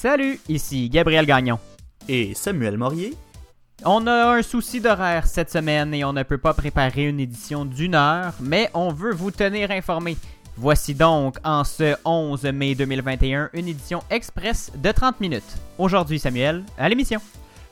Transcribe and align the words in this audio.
Salut, 0.00 0.38
ici 0.48 0.88
Gabriel 0.88 1.26
Gagnon. 1.26 1.58
Et 2.08 2.32
Samuel 2.32 2.78
Morier. 2.78 3.14
On 3.84 4.06
a 4.06 4.36
un 4.36 4.42
souci 4.42 4.80
d'horaire 4.80 5.26
cette 5.26 5.50
semaine 5.50 5.92
et 5.92 6.04
on 6.04 6.12
ne 6.12 6.22
peut 6.22 6.38
pas 6.38 6.54
préparer 6.54 7.08
une 7.08 7.18
édition 7.18 7.64
d'une 7.64 7.96
heure, 7.96 8.32
mais 8.38 8.70
on 8.74 8.92
veut 8.92 9.12
vous 9.12 9.32
tenir 9.32 9.72
informé. 9.72 10.16
Voici 10.56 10.94
donc, 10.94 11.38
en 11.42 11.64
ce 11.64 11.96
11 12.04 12.44
mai 12.44 12.76
2021, 12.76 13.50
une 13.54 13.66
édition 13.66 14.04
express 14.08 14.70
de 14.76 14.92
30 14.92 15.18
minutes. 15.18 15.56
Aujourd'hui, 15.78 16.20
Samuel, 16.20 16.62
à 16.78 16.88
l'émission. 16.88 17.20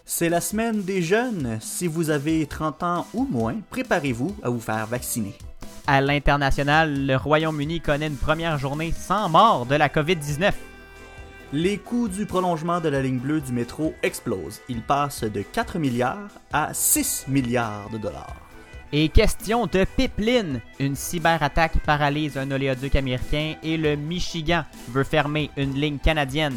C'est 0.04 0.28
la 0.28 0.40
semaine 0.40 0.82
des 0.82 1.02
jeunes. 1.02 1.58
Si 1.60 1.86
vous 1.86 2.10
avez 2.10 2.44
30 2.46 2.82
ans 2.82 3.06
ou 3.14 3.24
moins, 3.30 3.54
préparez-vous 3.70 4.34
à 4.42 4.50
vous 4.50 4.58
faire 4.58 4.88
vacciner. 4.88 5.34
À 5.86 6.00
l'international, 6.00 7.06
le 7.06 7.14
Royaume-Uni 7.14 7.80
connaît 7.80 8.08
une 8.08 8.16
première 8.16 8.58
journée 8.58 8.92
sans 8.98 9.28
mort 9.28 9.64
de 9.64 9.76
la 9.76 9.88
COVID-19. 9.88 10.50
Les 11.52 11.78
coûts 11.78 12.08
du 12.08 12.26
prolongement 12.26 12.80
de 12.80 12.88
la 12.88 13.00
ligne 13.00 13.18
bleue 13.18 13.40
du 13.40 13.52
métro 13.52 13.94
explosent. 14.02 14.60
Ils 14.68 14.82
passent 14.82 15.22
de 15.22 15.42
4 15.42 15.78
milliards 15.78 16.30
à 16.52 16.74
6 16.74 17.26
milliards 17.28 17.88
de 17.90 17.98
dollars. 17.98 18.34
Et 18.92 19.08
question 19.08 19.66
de 19.66 19.84
pipeline. 19.96 20.60
Une 20.80 20.96
cyberattaque 20.96 21.78
paralyse 21.84 22.36
un 22.36 22.50
oléoduc 22.50 22.96
américain 22.96 23.54
et 23.62 23.76
le 23.76 23.94
Michigan 23.94 24.64
veut 24.88 25.04
fermer 25.04 25.50
une 25.56 25.74
ligne 25.74 25.98
canadienne. 25.98 26.56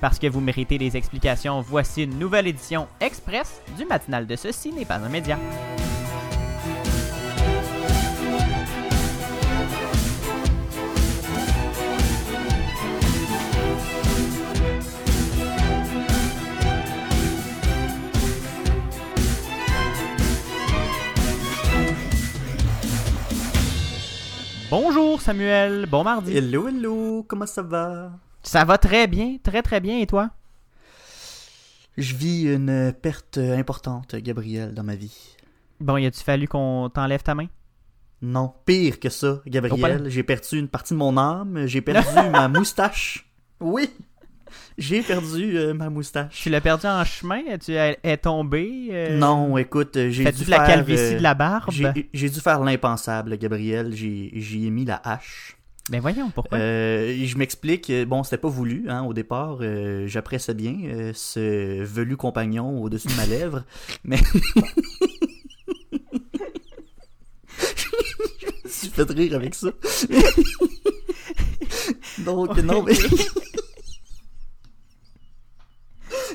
Parce 0.00 0.18
que 0.18 0.26
vous 0.26 0.40
méritez 0.40 0.78
des 0.78 0.96
explications, 0.96 1.60
voici 1.60 2.04
une 2.04 2.18
nouvelle 2.18 2.46
édition 2.46 2.88
express 3.00 3.60
du 3.76 3.84
matinal 3.84 4.26
de 4.26 4.36
Ceci 4.36 4.72
n'est 4.72 4.86
pas 4.86 4.96
un 4.96 5.10
média. 5.10 5.38
Bonjour 24.82 25.20
Samuel, 25.20 25.84
bon 25.84 26.02
mardi. 26.02 26.34
Hello, 26.34 26.66
hello, 26.66 27.22
comment 27.28 27.44
ça 27.44 27.60
va? 27.60 28.12
Ça 28.42 28.64
va 28.64 28.78
très 28.78 29.06
bien, 29.06 29.36
très 29.42 29.60
très 29.60 29.78
bien 29.78 29.98
et 29.98 30.06
toi? 30.06 30.30
Je 31.98 32.14
vis 32.14 32.44
une 32.44 32.94
perte 32.94 33.36
importante, 33.36 34.16
Gabriel, 34.16 34.72
dans 34.72 34.82
ma 34.82 34.94
vie. 34.94 35.36
Bon, 35.80 35.98
y 35.98 36.06
a-tu 36.06 36.20
fallu 36.20 36.48
qu'on 36.48 36.88
t'enlève 36.88 37.22
ta 37.22 37.34
main? 37.34 37.48
Non, 38.22 38.54
pire 38.64 38.98
que 38.98 39.10
ça, 39.10 39.42
Gabriel. 39.46 40.08
J'ai 40.08 40.22
perdu 40.22 40.58
une 40.58 40.68
partie 40.68 40.94
de 40.94 40.98
mon 40.98 41.18
âme, 41.18 41.66
j'ai 41.66 41.82
perdu 41.82 42.30
ma 42.32 42.48
moustache. 42.48 43.30
Oui, 43.60 43.90
j'ai 44.78 45.02
perdu 45.02 45.56
euh, 45.58 45.74
ma 45.74 45.90
moustache. 45.90 46.40
Tu 46.42 46.50
l'as 46.50 46.60
perdu 46.60 46.86
en 46.86 47.04
chemin? 47.04 47.40
Tu 47.62 47.72
es, 47.74 47.98
est 48.02 48.16
tombé? 48.18 48.88
euh, 48.90 49.16
Non, 49.18 49.56
écoute, 49.58 49.96
j'ai 50.10 50.24
Fais-tu 50.24 50.38
dû 50.40 50.44
de 50.46 50.50
la 50.50 50.58
faire, 50.58 50.66
calvitie 50.66 51.14
euh, 51.14 51.18
de 51.18 51.22
la 51.22 51.34
barbe? 51.34 51.70
J'ai 51.70 52.08
j'ai 52.12 52.28
dû 52.30 52.40
faire 52.40 52.60
l'impensable, 52.60 53.36
Gabriel. 53.38 53.92
J'ai 53.94 54.30
j'y 54.34 54.66
ai 54.66 54.70
mis 54.70 54.84
la 54.84 55.00
hache. 55.04 55.56
Ben 55.90 56.00
voyons, 56.00 56.30
pourquoi? 56.32 56.56
Euh, 56.58 57.16
je 57.24 57.36
m'explique. 57.36 57.90
euh, 57.90 58.04
Bon, 58.04 58.22
c'était 58.22 58.36
pas 58.38 58.48
voulu 58.48 58.84
hein, 58.88 59.02
au 59.02 59.12
départ. 59.12 59.58
euh, 59.60 60.06
J'appréciais 60.06 60.54
bien 60.54 60.76
euh, 60.84 61.10
ce 61.14 61.82
velu 61.82 62.16
compagnon 62.16 62.80
au-dessus 62.82 63.08
de 63.08 63.14
ma 63.14 63.26
lèvre, 63.26 63.64
mais 64.04 64.18
je 67.58 68.46
me 68.64 68.68
suis 68.70 68.88
fait 68.88 69.10
rire 69.10 69.34
avec 69.34 69.54
ça. 69.54 69.68
Donc 72.24 72.56
non, 72.58 72.82
mais 72.82 72.92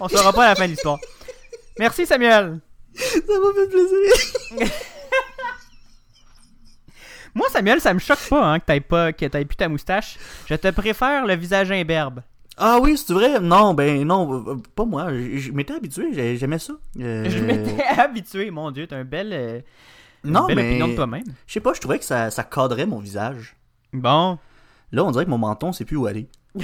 On 0.06 0.08
saura 0.08 0.32
pas 0.34 0.46
à 0.46 0.50
la 0.50 0.56
fin 0.56 0.66
de 0.66 0.72
l'histoire. 0.72 1.00
Merci 1.80 2.06
Samuel! 2.06 2.60
ça 2.94 3.18
m'a 3.18 3.54
fait 3.56 3.68
plaisir. 3.70 4.68
Moi 7.34 7.48
Samuel, 7.52 7.82
ça 7.82 7.92
me 7.94 8.00
choque 8.00 8.30
pas 8.30 8.46
hein, 8.46 8.60
que 8.60 8.66
t'aies 8.66 8.80
pas 8.82 9.12
que 9.12 9.26
plus 9.44 9.56
ta 9.58 9.68
moustache. 9.68 10.18
Je 10.48 10.54
te 10.56 10.70
préfère 10.70 11.26
le 11.26 11.36
visage 11.36 11.72
imberbe. 11.72 12.22
Ah 12.56 12.78
oui, 12.80 12.98
c'est 12.98 13.12
vrai. 13.14 13.40
Non, 13.42 13.74
ben 13.74 14.06
non, 14.06 14.58
pas 14.76 14.86
moi. 14.86 15.08
Je, 15.12 15.38
je 15.38 15.52
m'étais 15.52 15.74
habitué. 15.74 16.14
j'ai- 16.14 16.38
J'aimais 16.38 16.60
ça. 16.60 16.74
Euh, 17.02 17.26
Je 17.28 17.40
m'étais 17.40 17.84
habitué, 17.98 18.52
mon 18.52 18.70
dieu, 18.72 18.86
t'as 18.88 18.98
un 18.98 19.04
bel, 19.04 19.32
euh, 19.34 19.60
Non, 20.24 20.46
belle 20.46 20.56
mais 20.58 20.68
opinion 20.70 20.88
de 20.90 20.96
toi-même. 20.96 21.26
je 21.48 21.54
sais 21.54 21.60
pas. 21.60 21.74
Je 21.74 21.82
trouvais 21.82 21.98
que 22.00 22.06
ça, 22.06 22.30
ça 22.32 22.44
cadrait 22.44 22.86
mon 22.86 23.00
visage. 23.00 23.56
Bon. 23.92 24.38
Là, 24.92 25.04
on 25.04 25.10
dirait 25.12 25.26
que 25.26 25.30
mon 25.32 25.40
menton 25.40 25.74
sait 25.74 25.84
plus 25.84 25.98
où 25.98 26.06
aller. 26.06 26.30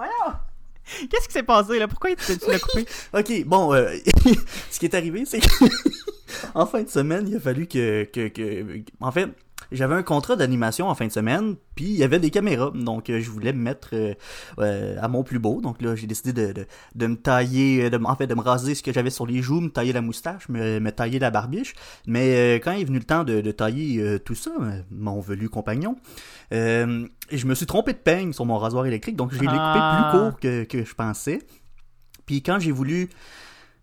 Voyons! 0.00 0.34
Qu'est-ce 1.10 1.26
qui 1.26 1.34
s'est 1.34 1.42
passé 1.42 1.78
là? 1.78 1.86
Pourquoi 1.86 2.16
tu, 2.16 2.38
tu 2.38 2.50
l'as 2.50 2.58
coupé? 2.58 2.86
Ok, 3.12 3.44
bon, 3.44 3.74
euh, 3.74 3.94
ce 4.70 4.78
qui 4.78 4.86
est 4.86 4.94
arrivé, 4.94 5.26
c'est 5.26 5.40
que 5.40 5.46
en 6.54 6.64
fin 6.64 6.82
de 6.82 6.88
semaine, 6.88 7.28
il 7.28 7.36
a 7.36 7.40
fallu 7.40 7.66
que, 7.66 8.04
que, 8.04 8.28
que 8.28 8.82
en 8.98 9.12
fait, 9.12 9.28
j'avais 9.72 9.94
un 9.94 10.02
contrat 10.02 10.36
d'animation 10.36 10.88
en 10.88 10.94
fin 10.94 11.06
de 11.06 11.12
semaine, 11.12 11.56
puis 11.74 11.84
il 11.86 11.96
y 11.96 12.02
avait 12.02 12.18
des 12.18 12.30
caméras, 12.30 12.70
donc 12.74 13.08
euh, 13.10 13.20
je 13.20 13.30
voulais 13.30 13.52
me 13.52 13.62
mettre 13.62 13.90
euh, 13.92 14.14
euh, 14.58 14.96
à 15.00 15.08
mon 15.08 15.22
plus 15.22 15.38
beau, 15.38 15.60
donc 15.60 15.80
là 15.82 15.94
j'ai 15.96 16.06
décidé 16.06 16.32
de, 16.32 16.52
de, 16.52 16.66
de 16.94 17.06
me 17.06 17.16
tailler, 17.16 17.88
de, 17.90 17.98
en 18.04 18.16
fait 18.16 18.26
de 18.26 18.34
me 18.34 18.40
raser 18.40 18.74
ce 18.74 18.82
que 18.82 18.92
j'avais 18.92 19.10
sur 19.10 19.26
les 19.26 19.42
joues, 19.42 19.60
me 19.60 19.68
tailler 19.70 19.92
la 19.92 20.00
moustache, 20.00 20.48
me, 20.48 20.80
me 20.80 20.90
tailler 20.92 21.18
la 21.18 21.30
barbiche, 21.30 21.74
mais 22.06 22.34
euh, 22.36 22.58
quand 22.62 22.72
est 22.72 22.84
venu 22.84 22.98
le 22.98 23.04
temps 23.04 23.24
de, 23.24 23.40
de 23.40 23.50
tailler 23.52 24.00
euh, 24.00 24.18
tout 24.18 24.34
ça, 24.34 24.50
mon 24.90 25.20
velu 25.20 25.48
compagnon, 25.48 25.96
euh, 26.52 27.06
je 27.30 27.46
me 27.46 27.54
suis 27.54 27.66
trompé 27.66 27.92
de 27.92 27.98
peigne 27.98 28.32
sur 28.32 28.44
mon 28.46 28.58
rasoir 28.58 28.86
électrique, 28.86 29.16
donc 29.16 29.32
je 29.32 29.40
l'ai 29.40 29.46
Ah. 29.48 30.10
coupé 30.10 30.18
plus 30.18 30.20
court 30.30 30.40
que, 30.40 30.64
que 30.64 30.84
je 30.84 30.94
pensais. 30.94 31.38
Puis 32.26 32.42
quand 32.42 32.58
j'ai 32.60 32.72
voulu 32.72 33.08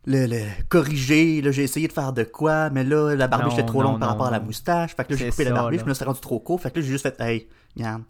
le, 0.08 0.26
le 0.26 0.42
corriger, 0.70 1.42
là, 1.42 1.52
j'ai 1.52 1.64
essayé 1.64 1.88
de 1.88 1.94
faire 1.94 2.14
de 2.14 2.24
quoi, 2.24 2.70
mais 2.70 2.86
là, 2.86 3.14
la 3.14 3.28
barbiche 3.28 3.54
était 3.54 3.66
trop 3.66 3.84
non, 3.84 3.92
longue 3.92 4.00
par 4.00 4.08
non, 4.08 4.14
rapport 4.14 4.28
à 4.28 4.32
la 4.32 4.40
moustache. 4.40 4.96
Fait 4.96 5.04
que 5.04 5.12
là, 5.12 5.18
j'ai 5.18 5.26
C'est 5.26 5.32
coupé 5.32 5.44
la 5.44 5.52
barbiche, 5.52 5.80
là. 5.80 5.84
je 5.86 5.90
me 5.90 5.94
suis 5.94 6.06
rendu 6.06 6.22
trop 6.22 6.40
court. 6.40 6.62
Fait 6.62 6.72
que 6.72 6.80
là, 6.80 6.86
j'ai 6.86 6.92
juste 6.92 7.04
fait, 7.04 7.20
hey, 7.20 7.48
regarde, 7.76 8.04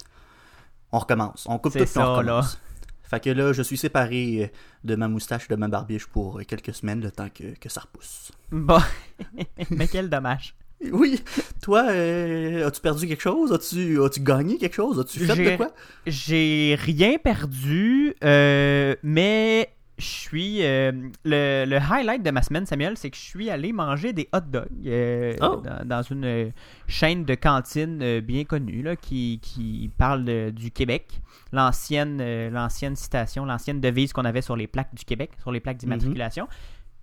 on 0.92 1.00
recommence. 1.00 1.44
On 1.48 1.58
coupe 1.58 1.72
C'est 1.72 1.80
tout, 1.80 1.84
puis 1.86 1.98
on 1.98 2.02
ça, 2.02 2.14
recommence. 2.14 2.60
Fait 3.02 3.20
que 3.20 3.30
là, 3.30 3.52
je 3.52 3.62
suis 3.62 3.76
séparé 3.76 4.44
euh, 4.44 4.46
de 4.84 4.94
ma 4.94 5.08
moustache 5.08 5.46
et 5.50 5.54
de 5.54 5.58
ma 5.58 5.66
barbiche 5.66 6.06
pour 6.06 6.38
euh, 6.38 6.44
quelques 6.44 6.72
semaines, 6.72 7.00
le 7.00 7.10
temps 7.10 7.28
que, 7.34 7.58
que 7.58 7.68
ça 7.68 7.80
repousse. 7.80 8.30
Bon. 8.52 8.78
Mais 9.70 9.88
quel 9.88 10.08
dommage. 10.08 10.54
Oui, 10.92 11.20
toi, 11.60 11.86
euh, 11.88 12.68
as-tu 12.68 12.80
perdu 12.80 13.08
quelque 13.08 13.22
chose? 13.22 13.52
As-tu 13.52 14.00
as 14.00 14.08
gagné 14.20 14.58
quelque 14.58 14.76
chose? 14.76 15.00
As-tu 15.00 15.26
fait 15.26 15.50
de 15.52 15.56
quoi? 15.56 15.72
J'ai 16.06 16.78
rien 16.80 17.18
perdu, 17.18 18.14
euh, 18.22 18.94
mais 19.02 19.70
je 19.98 20.04
suis. 20.04 20.62
euh, 20.64 20.92
le, 21.24 21.64
le 21.66 21.76
highlight 21.76 22.22
de 22.22 22.30
ma 22.30 22.42
semaine, 22.42 22.64
Samuel, 22.66 22.96
c'est 22.96 23.10
que 23.10 23.16
je 23.16 23.22
suis 23.22 23.50
allé 23.50 23.72
manger 23.72 24.12
des 24.12 24.28
hot 24.32 24.40
dogs 24.40 24.66
euh, 24.86 25.34
Oh. 25.40 25.62
dans, 25.64 25.84
dans 25.84 26.02
une 26.02 26.24
euh, 26.24 26.50
chaîne 26.86 27.24
de 27.24 27.34
cantine 27.34 28.20
bien 28.20 28.44
connue 28.44 28.82
là, 28.82 28.96
qui, 28.96 29.40
qui 29.42 29.90
parle 29.98 30.24
de- 30.24 30.50
du 30.50 30.70
Québec. 30.70 31.20
L'ancienne 31.52 32.18
l'ancienne 32.50 32.94
citation, 32.96 33.44
l'ancienne 33.44 33.80
devise 33.80 34.12
qu'on 34.12 34.24
avait 34.24 34.42
sur 34.42 34.54
les 34.56 34.66
plaques 34.66 34.94
du 34.94 35.04
Québec, 35.04 35.30
sur 35.40 35.50
les 35.52 35.60
plaques 35.60 35.78
d'immatriculation. 35.78 36.46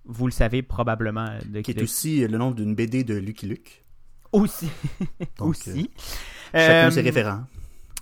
Vous 0.04 0.26
le 0.26 0.32
savez 0.32 0.62
probablement. 0.62 1.26
De, 1.46 1.60
Qui 1.62 1.72
est 1.72 1.74
de- 1.74 1.82
aussi 1.82 2.26
le 2.26 2.38
nom 2.38 2.52
d'une 2.52 2.74
BD 2.74 3.02
de 3.04 3.14
Lucky 3.16 3.46
Luke. 3.46 3.84
aussi. 4.32 4.68
Donc, 5.38 5.48
aussi. 5.50 5.90
Chacun 6.54 6.90
ses 6.92 7.00
référents. 7.02 7.42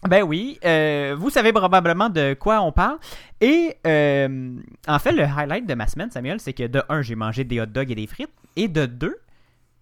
Ben 0.08 0.22
oui, 0.22 0.58
euh, 0.64 1.16
vous 1.18 1.30
savez 1.30 1.52
probablement 1.52 2.10
de 2.10 2.34
quoi 2.34 2.60
on 2.60 2.72
parle. 2.72 2.98
Et 3.40 3.76
euh, 3.86 4.54
en 4.86 4.98
fait, 4.98 5.12
le 5.12 5.22
highlight 5.24 5.66
de 5.66 5.74
ma 5.74 5.86
semaine, 5.86 6.10
Samuel, 6.10 6.40
c'est 6.40 6.52
que 6.52 6.66
de 6.66 6.82
un, 6.88 7.00
j'ai 7.02 7.14
mangé 7.14 7.44
des 7.44 7.60
hot 7.60 7.66
dogs 7.66 7.90
et 7.90 7.94
des 7.94 8.06
frites. 8.06 8.30
Et 8.56 8.68
de 8.68 8.86
deux, 8.86 9.16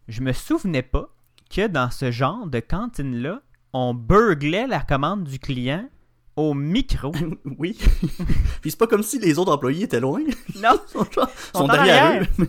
je 0.09 0.21
me 0.23 0.33
souvenais 0.33 0.83
pas 0.83 1.09
que 1.55 1.67
dans 1.67 1.91
ce 1.91 2.11
genre 2.11 2.47
de 2.47 2.61
cantine-là, 2.61 3.41
on 3.73 3.95
burglait 3.95 4.67
la 4.67 4.81
commande 4.81 5.25
du 5.25 5.39
client 5.39 5.89
au 6.37 6.55
micro. 6.55 7.13
Oui. 7.59 7.77
Puis 8.63 8.71
c'est 8.71 8.79
pas 8.79 8.87
comme 8.87 9.03
si 9.03 9.19
les 9.19 9.39
autres 9.39 9.53
employés 9.53 9.85
étaient 9.85 10.01
loin. 10.01 10.21
non, 10.63 10.71
Ils 10.87 10.91
sont, 10.91 11.05
genre- 11.11 11.31
Sont 11.53 11.59
sont 11.61 11.67
derrière 11.69 12.23
eux. 12.23 12.47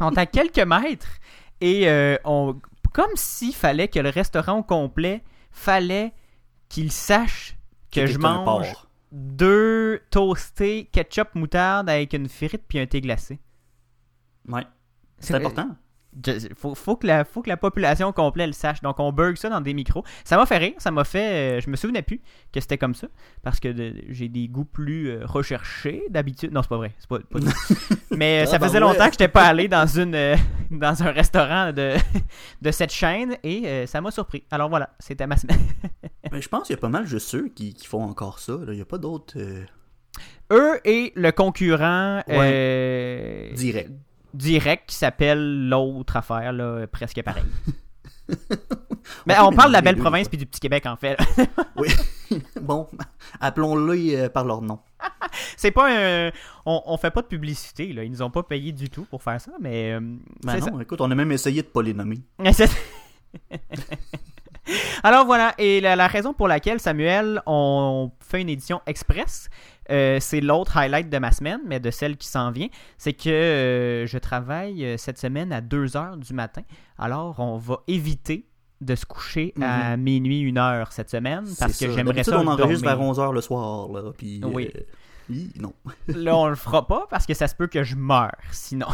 on 0.00 0.10
est 0.10 0.18
à 0.18 0.26
quelques 0.26 0.58
mètres. 0.58 1.08
Et 1.60 1.88
euh, 1.88 2.16
on, 2.24 2.56
comme 2.92 3.12
s'il 3.14 3.54
fallait 3.54 3.88
que 3.88 3.98
le 4.00 4.08
restaurant 4.08 4.58
au 4.58 4.62
complet, 4.62 5.22
fallait 5.52 6.12
qu'il 6.74 6.90
sache 6.90 7.56
que 7.92 8.04
je 8.04 8.18
mange 8.18 8.74
deux 9.12 10.00
toastés 10.10 10.88
ketchup 10.90 11.36
moutarde 11.36 11.88
avec 11.88 12.14
une 12.14 12.28
frite 12.28 12.64
puis 12.66 12.80
un 12.80 12.86
thé 12.86 13.00
glacé. 13.00 13.38
Ouais. 14.48 14.64
C'est 15.20 15.36
important. 15.36 15.76
Je- 16.26 16.48
faut, 16.56 16.74
faut, 16.74 16.96
que 16.96 17.06
la, 17.06 17.24
faut 17.24 17.42
que 17.42 17.48
la 17.48 17.56
population 17.56 18.12
complète 18.12 18.48
le 18.48 18.52
sache. 18.52 18.80
Donc, 18.82 19.00
on 19.00 19.12
bug 19.12 19.36
ça 19.36 19.48
dans 19.48 19.60
des 19.60 19.74
micros. 19.74 20.04
Ça 20.24 20.36
m'a 20.36 20.46
fait 20.46 20.58
rire. 20.58 20.74
Ça 20.78 20.90
m'a 20.90 21.04
fait. 21.04 21.58
euh, 21.58 21.60
je 21.60 21.70
me 21.70 21.76
souvenais 21.76 22.02
plus 22.02 22.20
que 22.52 22.60
c'était 22.60 22.78
comme 22.78 22.94
ça. 22.94 23.08
Parce 23.42 23.58
que 23.60 23.68
de- 23.68 23.94
j'ai 24.10 24.28
des 24.28 24.48
goûts 24.48 24.64
plus 24.64 25.08
euh, 25.10 25.20
recherchés 25.24 26.02
d'habitude. 26.10 26.52
Non, 26.52 26.62
c'est 26.62 26.68
pas 26.68 26.76
vrai. 26.76 26.92
C'est 26.98 27.08
pas, 27.08 27.18
pas 27.18 27.38
du 27.40 27.46
tout. 27.46 27.74
Mais 28.16 28.42
euh, 28.42 28.46
ça 28.46 28.58
ben 28.58 28.66
faisait 28.66 28.80
longtemps 28.80 29.06
que 29.06 29.12
j'étais 29.12 29.28
pas 29.28 29.44
allé 29.44 29.66
dans, 29.68 29.86
une, 29.86 30.36
dans 30.70 31.02
un 31.02 31.10
restaurant 31.10 31.72
de, 31.72 31.94
de 32.62 32.70
cette 32.70 32.92
chaîne. 32.92 33.36
Et 33.42 33.86
ça 33.86 34.00
m'a 34.00 34.10
surpris. 34.10 34.44
Alors 34.50 34.68
voilà, 34.68 34.90
c'était 34.98 35.26
ma 35.26 35.36
semaine. 35.36 35.60
Mais 36.30 36.40
je 36.42 36.48
pense 36.48 36.66
qu'il 36.68 36.74
y 36.76 36.78
a 36.78 36.80
pas 36.80 36.88
mal 36.88 37.06
juste 37.06 37.28
ceux 37.28 37.48
qui, 37.48 37.74
qui 37.74 37.86
font 37.86 38.02
encore 38.02 38.38
ça. 38.38 38.52
là. 38.52 38.72
Il 38.72 38.76
n'y 38.76 38.80
a 38.82 38.84
pas 38.86 38.98
d'autres 38.98 39.36
Eux 40.52 40.80
et 40.84 41.12
le 41.16 41.32
concurrent 41.32 42.22
Ouais. 42.28 43.50
directs. 43.54 43.88
Direct 44.34 44.88
qui 44.88 44.96
s'appelle 44.96 45.68
l'autre 45.68 46.16
affaire, 46.16 46.52
là, 46.52 46.86
presque 46.86 47.22
pareil. 47.22 47.44
Mais 49.26 49.38
on 49.38 49.52
parle 49.52 49.68
de 49.68 49.74
la 49.74 49.82
belle 49.82 49.96
province 49.98 50.28
puis 50.28 50.38
du 50.38 50.46
petit 50.46 50.60
Québec 50.60 50.86
en 50.86 50.96
fait. 50.96 51.18
Oui. 51.76 51.88
bon, 52.62 52.88
appelons-les 53.40 54.16
euh, 54.16 54.28
par 54.28 54.44
leur 54.44 54.62
nom. 54.62 54.78
C'est 55.56 55.72
pas 55.72 55.88
un. 55.90 56.30
On, 56.64 56.82
on 56.86 56.96
fait 56.96 57.10
pas 57.10 57.20
de 57.22 57.26
publicité, 57.26 57.92
là. 57.92 58.04
Ils 58.04 58.10
nous 58.10 58.22
ont 58.22 58.30
pas 58.30 58.42
payé 58.44 58.70
du 58.72 58.88
tout 58.88 59.04
pour 59.04 59.22
faire 59.22 59.40
ça, 59.40 59.50
mais. 59.60 59.92
euh, 59.92 60.00
Ben 60.44 60.58
non, 60.60 60.80
écoute, 60.80 61.00
on 61.00 61.10
a 61.10 61.14
même 61.14 61.32
essayé 61.32 61.62
de 61.62 61.66
pas 61.66 61.82
les 61.82 61.92
nommer. 61.92 62.20
Alors 65.02 65.26
voilà, 65.26 65.54
et 65.58 65.80
la, 65.80 65.96
la 65.96 66.06
raison 66.06 66.32
pour 66.32 66.48
laquelle, 66.48 66.80
Samuel, 66.80 67.42
on 67.46 68.10
fait 68.20 68.40
une 68.40 68.48
édition 68.48 68.80
express, 68.86 69.48
euh, 69.90 70.18
c'est 70.20 70.40
l'autre 70.40 70.76
highlight 70.76 71.10
de 71.10 71.18
ma 71.18 71.30
semaine, 71.32 71.60
mais 71.66 71.80
de 71.80 71.90
celle 71.90 72.16
qui 72.16 72.26
s'en 72.28 72.50
vient, 72.50 72.68
c'est 72.96 73.12
que 73.12 73.28
euh, 73.28 74.06
je 74.06 74.18
travaille 74.18 74.84
euh, 74.84 74.96
cette 74.96 75.18
semaine 75.18 75.52
à 75.52 75.60
2h 75.60 76.18
du 76.18 76.32
matin. 76.32 76.62
Alors, 76.98 77.38
on 77.40 77.58
va 77.58 77.80
éviter 77.86 78.46
de 78.80 78.94
se 78.94 79.06
coucher 79.06 79.54
à 79.62 79.96
minuit, 79.96 80.50
1 80.50 80.56
heure 80.56 80.92
cette 80.92 81.10
semaine, 81.10 81.44
parce 81.58 81.78
que 81.78 81.90
j'aimerais 81.92 82.24
ça 82.24 82.38
on 82.40 82.46
enregistre 82.46 82.84
vers 82.84 83.00
11h 83.00 83.32
le 83.32 83.40
soir, 83.40 83.88
là, 83.92 84.12
puis... 84.16 84.40
Oui. 84.44 84.70
euh, 84.74 84.80
non. 85.58 85.72
Là, 86.08 86.36
on 86.36 86.48
le 86.48 86.54
fera 86.54 86.86
pas 86.86 87.06
parce 87.08 87.24
que 87.24 87.32
ça 87.32 87.48
se 87.48 87.54
peut 87.54 87.66
que 87.66 87.82
je 87.82 87.96
meure 87.96 88.36
sinon. 88.52 88.88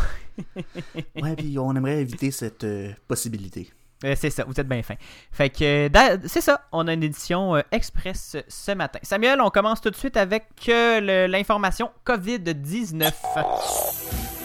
Ouais, 1.21 1.35
puis 1.37 1.59
on 1.59 1.75
aimerait 1.75 2.01
éviter 2.03 2.31
cette 2.31 2.63
euh, 2.63 2.93
possibilité. 3.09 3.69
Euh, 4.05 4.15
c'est 4.19 4.31
ça, 4.31 4.45
vous 4.47 4.59
êtes 4.59 4.69
bien 4.69 4.83
fin. 4.83 4.95
Fait 5.31 5.51
que 5.51 5.89
euh, 5.95 6.17
c'est 6.27 6.41
ça, 6.41 6.63
on 6.73 6.89
a 6.89 6.93
une 6.95 7.03
édition 7.03 7.57
euh, 7.57 7.61
express 7.71 8.37
ce 8.49 8.73
matin. 8.73 8.99
Samuel, 9.03 9.41
on 9.41 9.51
commence 9.51 9.81
tout 9.81 9.91
de 9.91 9.97
suite 9.97 10.17
avec 10.17 10.45
l'information 10.67 11.91
COVID-19. 12.07 13.13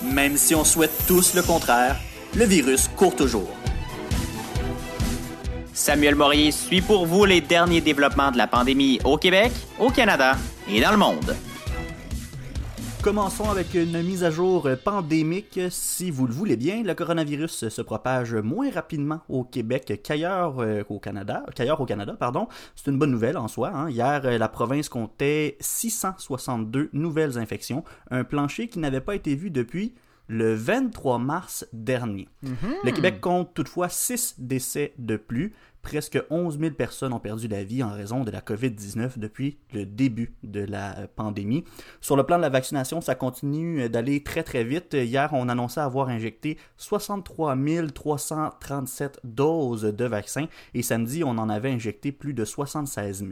Même 0.04 0.38
si 0.38 0.54
on 0.56 0.64
souhaite 0.64 0.92
tous 1.08 1.34
le 1.36 1.42
contraire, 1.42 1.96
le 2.36 2.46
virus 2.46 2.88
court 2.90 3.16
toujours. 3.16 3.50
Samuel 5.74 6.16
Morier 6.16 6.52
suit 6.52 6.82
pour 6.82 7.06
vous 7.06 7.26
les 7.26 7.42
derniers 7.42 7.82
développements 7.82 8.32
de 8.32 8.38
la 8.38 8.48
pandémie 8.48 9.00
au 9.04 9.18
Québec, 9.18 9.52
au 9.80 9.90
Canada 9.90 10.38
et 10.70 10.82
dans 10.82 10.92
le 10.92 10.98
monde. 10.98 11.36
Commençons 13.06 13.52
avec 13.52 13.76
une 13.76 14.02
mise 14.02 14.24
à 14.24 14.32
jour 14.32 14.68
pandémique. 14.84 15.60
Si 15.70 16.10
vous 16.10 16.26
le 16.26 16.34
voulez 16.34 16.56
bien, 16.56 16.82
le 16.82 16.96
coronavirus 16.96 17.70
se 17.70 17.82
propage 17.84 18.34
moins 18.34 18.72
rapidement 18.72 19.20
au 19.30 19.44
Québec 19.44 20.02
qu'ailleurs 20.04 20.60
euh, 20.60 20.82
au 20.90 20.98
Canada. 20.98 21.46
Qu'ailleurs 21.54 21.80
au 21.80 21.86
Canada, 21.86 22.16
pardon. 22.18 22.48
C'est 22.76 22.90
une 22.90 22.98
bonne 22.98 23.12
nouvelle 23.12 23.38
en 23.38 23.48
soi. 23.48 23.70
hein. 23.76 23.92
Hier, 23.92 24.22
euh, 24.26 24.40
la 24.40 24.50
province 24.50 24.90
comptait 24.90 25.56
662 25.60 26.90
nouvelles 26.94 27.38
infections, 27.38 27.84
un 28.10 28.24
plancher 28.24 28.70
qui 28.70 28.80
n'avait 28.80 29.02
pas 29.02 29.14
été 29.14 29.36
vu 29.36 29.52
depuis 29.52 29.94
le 30.28 30.54
23 30.54 31.20
mars 31.20 31.68
dernier. 31.74 32.28
Le 32.84 32.92
Québec 32.92 33.22
compte 33.22 33.54
toutefois 33.54 33.90
6 33.90 34.36
décès 34.38 34.94
de 34.98 35.18
plus. 35.18 35.54
Presque 35.82 36.20
11 36.32 36.58
000 36.60 36.72
personnes 36.72 37.14
ont 37.14 37.20
perdu 37.20 37.48
la 37.48 37.64
vie 37.64 37.84
en 37.84 37.92
raison 37.92 38.24
de 38.24 38.32
la 38.32 38.42
COVID-19 38.42 39.20
depuis 39.20 39.60
le 39.72 39.86
début 39.86 40.34
de 40.42 40.62
la 40.62 40.98
euh, 40.98 41.08
pandémie. 41.16 41.64
Sur 42.02 42.16
le 42.16 42.24
plan 42.24 42.38
de 42.38 42.42
la 42.42 42.50
vaccination, 42.50 43.02
ça 43.02 43.14
continue 43.14 43.84
euh, 43.84 43.88
d'aller 43.88 44.24
très 44.24 44.42
très 44.42 44.64
vite. 44.64 44.96
Hier, 44.96 45.30
on 45.34 45.48
annonçait 45.48 45.82
avoir 45.82 46.10
injecté 46.10 46.58
63 46.78 47.56
337 47.94 49.20
doses 49.24 49.84
de 49.84 50.06
vaccins 50.06 50.48
et 50.74 50.82
samedi, 50.82 51.24
on 51.24 51.38
en 51.38 51.50
avait 51.50 51.72
injecté 51.72 52.12
plus 52.12 52.34
de 52.34 52.46
76 52.46 53.20
000. 53.20 53.32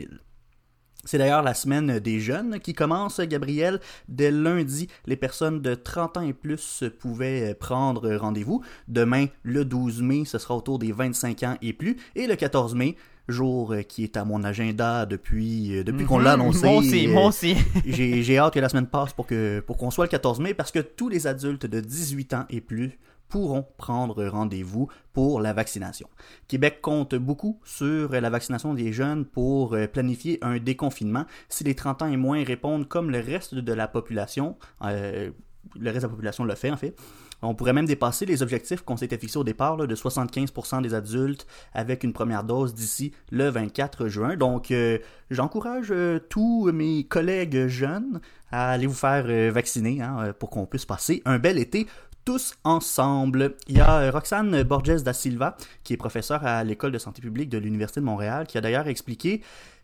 C'est 1.06 1.18
d'ailleurs 1.18 1.44
la 1.44 1.54
semaine 1.54 2.00
des 2.00 2.22
jeunes 2.22 2.60
qui 2.60 2.74
commence, 2.74 3.20
Gabriel. 3.20 3.82
Dès 4.08 4.32
lundi, 4.32 4.88
les 5.06 5.18
personnes 5.18 5.62
de 5.62 5.76
30 5.76 6.18
ans 6.18 6.22
et 6.22 6.32
plus 6.32 6.84
pouvaient 7.00 7.54
prendre 7.56 8.16
rendez-vous. 8.16 8.64
Demain, 8.88 9.26
le 9.44 9.66
12 9.66 10.02
mai, 10.02 10.24
ce 10.26 10.38
sera 10.38 10.56
autour 10.56 10.80
des 10.80 10.94
25 10.94 11.44
ans 11.44 11.58
et 11.62 11.74
plus. 11.74 11.98
Et 12.16 12.26
le 12.26 12.38
14 12.38 12.74
mai, 12.76 12.96
jour 13.28 13.75
qui 13.88 14.04
est 14.04 14.18
à 14.18 14.25
mon 14.25 14.44
agenda 14.44 15.06
depuis, 15.06 15.78
euh, 15.78 15.84
depuis 15.84 16.06
qu'on 16.06 16.20
l'a 16.20 16.34
annoncé. 16.34 16.66
Moi 16.66 16.78
aussi, 16.78 17.08
euh, 17.08 17.12
moi 17.12 17.28
aussi. 17.28 17.56
j'ai 17.86 18.24
j'ai 18.24 18.38
hâte 18.38 18.54
que 18.54 18.60
la 18.60 18.70
semaine 18.70 18.88
passe 18.88 19.14
pour 19.14 19.28
que 19.28 19.62
pour 19.62 19.78
qu'on 19.78 19.92
soit 19.92 20.06
le 20.06 20.10
14 20.10 20.40
mai 20.40 20.54
parce 20.54 20.72
que 20.72 20.80
tous 20.80 21.10
les 21.10 21.28
adultes 21.28 21.66
de 21.66 21.80
18 21.80 22.34
ans 22.34 22.46
et 22.50 22.62
plus 22.62 23.00
pourront 23.34 23.66
prendre 23.78 24.25
rendez-vous 24.28 24.90
pour 25.12 25.42
la 25.42 25.54
vaccination. 25.54 26.08
Québec 26.48 26.81
compte 26.84 27.16
beaucoup 27.16 27.60
sur 27.64 28.12
la 28.12 28.30
vaccination 28.30 28.75
des 28.75 28.94
jeunes 28.94 29.25
pour 29.25 29.74
euh, 29.74 29.88
planifier 29.88 30.38
un 30.44 30.60
déconfinement. 30.60 31.25
Si 31.50 31.64
les 31.64 31.74
30 31.74 32.04
ans 32.04 32.08
et 32.08 32.18
moins 32.18 32.44
répondent 32.44 32.88
comme 32.88 33.10
le 33.10 33.20
reste 33.20 33.56
de 33.56 33.74
la 33.74 33.88
population, 33.88 34.56
euh, 34.84 35.31
le 35.75 35.90
reste 35.90 36.02
de 36.02 36.08
la 36.08 36.10
population 36.10 36.44
le 36.44 36.54
fait 36.54 36.70
en 36.70 36.78
fait, 36.78 36.96
on 37.44 37.56
pourrait 37.56 37.74
même 37.74 37.86
dépasser 37.86 38.25
les 38.25 38.42
objectifs 38.42 38.81
qu'on 38.81 38.98
s'était 38.98 39.18
fixés 39.18 39.38
au 39.38 39.44
départ 39.44 39.78
de 39.78 39.95
75% 39.95 40.81
des 40.81 40.94
adultes 40.94 41.45
avec 41.74 42.04
une 42.04 42.13
première 42.13 42.44
dose 42.44 42.74
d'ici 42.74 43.12
le 43.31 43.50
24 43.50 44.07
juin. 44.07 44.36
Donc, 44.38 44.72
euh, 44.72 44.98
j'encourage 45.30 45.88
euh, 45.92 46.19
tous 46.30 46.72
mes 46.72 47.04
collègues 47.04 47.68
jeunes 47.68 48.22
à 48.51 48.72
aller 48.72 48.88
vous 48.88 48.94
faire 48.94 49.25
euh, 49.28 49.51
vacciner 49.51 50.01
hein, 50.01 50.34
pour 50.40 50.50
qu'on 50.50 50.66
puisse 50.66 50.86
passer 50.86 51.22
un 51.25 51.40
bel 51.40 51.57
été 51.57 51.88
tous 52.25 52.56
ensemble. 52.63 53.56
Il 53.68 53.78
y 53.78 53.81
a 53.81 54.10
Roxane 54.10 54.63
Borges 54.63 55.04
da 55.04 55.12
Silva, 55.12 55.57
qui 55.84 55.94
est 55.94 55.98
professeure 55.98 56.46
à 56.46 56.63
l'École 56.63 56.94
de 56.94 56.98
santé 56.98 57.22
publique 57.22 57.50
de 57.50 57.57
l'Université 57.57 58.00
de 58.00 58.06
Montréal, 58.06 58.48
qui 58.48 58.57
a 58.57 58.62
d'ailleurs 58.62 58.88
expliqué 58.88 59.42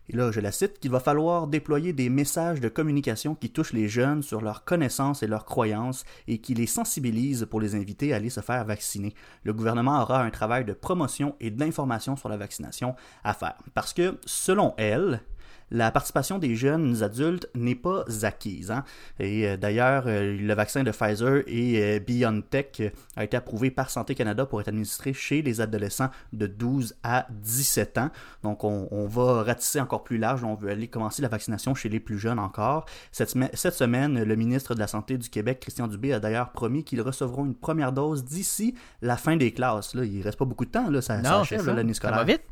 et 0.08 0.16
là, 0.16 0.32
je 0.32 0.40
la 0.40 0.50
cite, 0.50 0.80
qu'il 0.80 0.90
va 0.90 0.98
falloir 0.98 1.46
déployer 1.46 1.92
des 1.92 2.08
messages 2.08 2.60
de 2.60 2.68
communication 2.68 3.36
qui 3.36 3.50
touchent 3.50 3.72
les 3.72 3.88
jeunes 3.88 4.22
sur 4.22 4.40
leurs 4.40 4.64
connaissances 4.64 5.22
et 5.22 5.28
leurs 5.28 5.44
croyances 5.44 6.04
et 6.26 6.38
qui 6.38 6.54
les 6.54 6.66
sensibilisent 6.66 7.46
pour 7.48 7.60
les 7.60 7.76
inviter 7.76 8.12
à 8.12 8.16
aller 8.16 8.30
se 8.30 8.40
faire 8.40 8.64
vacciner. 8.64 9.14
Le 9.44 9.52
gouvernement 9.52 10.02
aura 10.02 10.24
un 10.24 10.30
travail 10.30 10.64
de 10.64 10.72
promotion 10.72 11.36
et 11.38 11.52
d'information 11.52 12.16
sur 12.16 12.28
la 12.28 12.36
vaccination 12.36 12.96
à 13.22 13.34
faire. 13.34 13.58
Parce 13.72 13.92
que, 13.92 14.18
selon 14.26 14.74
elle, 14.78 15.22
la 15.70 15.90
participation 15.90 16.38
des 16.38 16.56
jeunes 16.56 17.02
adultes 17.02 17.48
n'est 17.54 17.74
pas 17.74 18.04
acquise. 18.22 18.70
hein. 18.70 18.84
Et 19.18 19.46
euh, 19.46 19.56
d'ailleurs, 19.56 20.04
euh, 20.06 20.36
le 20.36 20.54
vaccin 20.54 20.82
de 20.82 20.90
Pfizer 20.90 21.42
et 21.46 21.82
euh, 21.82 21.98
BioNTech 22.00 22.82
a 23.16 23.24
été 23.24 23.36
approuvé 23.36 23.70
par 23.70 23.90
Santé 23.90 24.14
Canada 24.14 24.46
pour 24.46 24.60
être 24.60 24.68
administré 24.68 25.12
chez 25.12 25.42
les 25.42 25.60
adolescents 25.60 26.10
de 26.32 26.46
12 26.46 26.94
à 27.02 27.26
17 27.30 27.98
ans. 27.98 28.10
Donc, 28.42 28.64
on, 28.64 28.88
on 28.90 29.06
va 29.06 29.42
ratisser 29.42 29.80
encore 29.80 30.04
plus 30.04 30.18
large. 30.18 30.44
On 30.44 30.54
veut 30.54 30.70
aller 30.70 30.88
commencer 30.88 31.22
la 31.22 31.28
vaccination 31.28 31.74
chez 31.74 31.88
les 31.88 32.00
plus 32.00 32.18
jeunes 32.18 32.38
encore. 32.38 32.84
Cette, 33.12 33.30
semaine- 33.30 33.50
cette 33.54 33.74
semaine, 33.74 34.22
le 34.22 34.36
ministre 34.36 34.74
de 34.74 34.80
la 34.80 34.86
Santé 34.86 35.18
du 35.18 35.28
Québec, 35.28 35.60
Christian 35.60 35.86
Dubé, 35.86 36.12
a 36.12 36.20
d'ailleurs 36.20 36.50
promis 36.52 36.84
qu'ils 36.84 37.00
recevront 37.02 37.44
une 37.44 37.54
première 37.54 37.92
dose 37.92 38.24
d'ici 38.24 38.74
la 39.02 39.16
fin 39.16 39.36
des 39.36 39.52
classes. 39.52 39.94
Là, 39.94 40.04
il 40.04 40.22
reste 40.22 40.38
pas 40.38 40.44
beaucoup 40.44 40.64
de 40.64 40.70
temps. 40.70 40.90
Là, 40.90 41.00
ça, 41.00 41.22
ça 41.22 41.30
Non, 41.30 41.40
achève 41.42 41.60
ça. 41.60 41.72
va 42.18 42.24
vite. 42.24 42.42